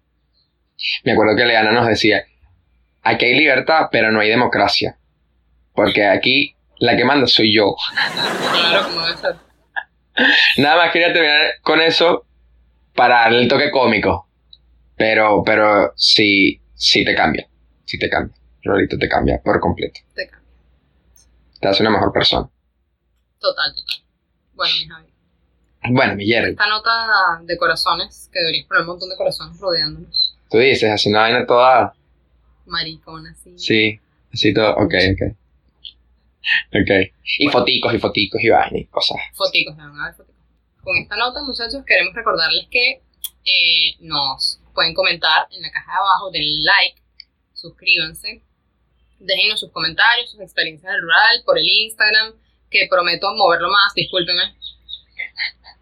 [1.03, 2.23] Me acuerdo que Leana nos decía,
[3.01, 4.97] aquí hay libertad, pero no hay democracia.
[5.73, 7.75] Porque aquí la que manda soy yo.
[8.51, 9.35] Claro, como debe ser.
[10.57, 12.25] Nada más quería terminar con eso
[12.95, 14.27] para darle el toque cómico.
[14.95, 17.47] Pero, pero sí, sí te cambia.
[17.85, 18.35] Sí te cambia.
[18.63, 19.99] Rolito te cambia por completo.
[20.13, 20.47] Te cambia.
[21.59, 22.47] Te hace una mejor persona.
[23.39, 23.95] Total, total.
[24.53, 25.07] Bueno, mi Javi.
[25.93, 30.37] Bueno, mi Jerry, Esta nota de corazones, que deberías poner un montón de corazones rodeándonos.
[30.51, 31.93] tú dices, así una vaina toda.
[32.67, 33.57] Maricona, así.
[33.57, 33.99] Sí,
[34.31, 34.75] así todo.
[34.75, 35.35] Ok, ok.
[36.73, 37.11] Ok.
[37.39, 39.17] Y foticos, y foticos, y vaina, y cosas.
[39.33, 40.30] Foticos, me van a ver foticos.
[40.83, 43.01] Con esta nota, muchachos, queremos recordarles que
[43.45, 47.01] eh, nos pueden comentar en la caja de abajo, den like,
[47.53, 48.41] suscríbanse,
[49.19, 52.33] déjenos sus comentarios, sus experiencias del rural por el Instagram,
[52.69, 54.55] que prometo moverlo más, discúlpenme.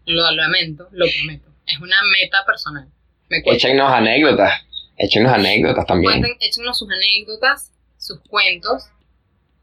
[0.06, 1.48] Lo lamento, lo prometo.
[1.66, 2.88] Es una meta personal.
[3.28, 3.42] Me.
[3.44, 4.62] Échenos anécdotas.
[4.96, 6.20] Échenos anécdotas también.
[6.20, 8.90] Cuenten, échenos sus anécdotas, sus cuentos,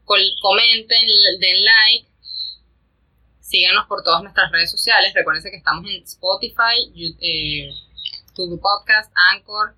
[0.04, 1.06] comenten,
[1.38, 2.07] den like,
[3.48, 5.12] síganos por todas nuestras redes sociales.
[5.14, 7.70] Recuerden que estamos en Spotify, Yu- eh,
[8.36, 9.74] Google Podcast, Anchor,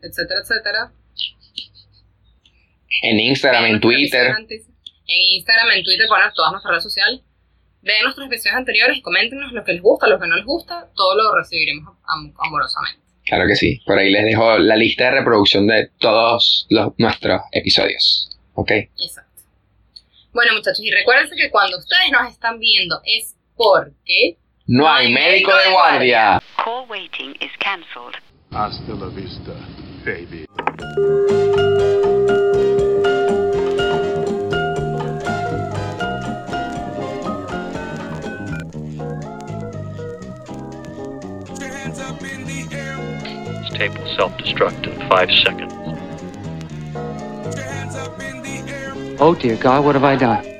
[0.00, 0.92] etcétera, etcétera.
[3.02, 4.34] En Instagram, en Twitter.
[5.10, 7.20] En Instagram, en Twitter, bueno, todas nuestras redes sociales.
[7.82, 10.88] Vean nuestros episodios anteriores y coméntenos lo que les gusta, lo que no les gusta.
[10.94, 13.00] Todo lo recibiremos am- amorosamente.
[13.24, 13.80] Claro que sí.
[13.86, 18.30] Por ahí les dejo la lista de reproducción de todos los, nuestros episodios.
[18.54, 18.70] ¿Ok?
[18.70, 19.27] Exacto.
[20.32, 25.50] Bueno, muchachos, y recuérdense que cuando ustedes nos están viendo es porque No hay médico
[25.56, 26.42] de guardia.
[26.62, 28.14] Call waiting is cancelled.
[28.50, 29.52] Hasta la vista,
[30.04, 30.46] baby.
[43.78, 45.77] Will self-destruct in five seconds.
[49.20, 50.57] Oh dear God, what have I done?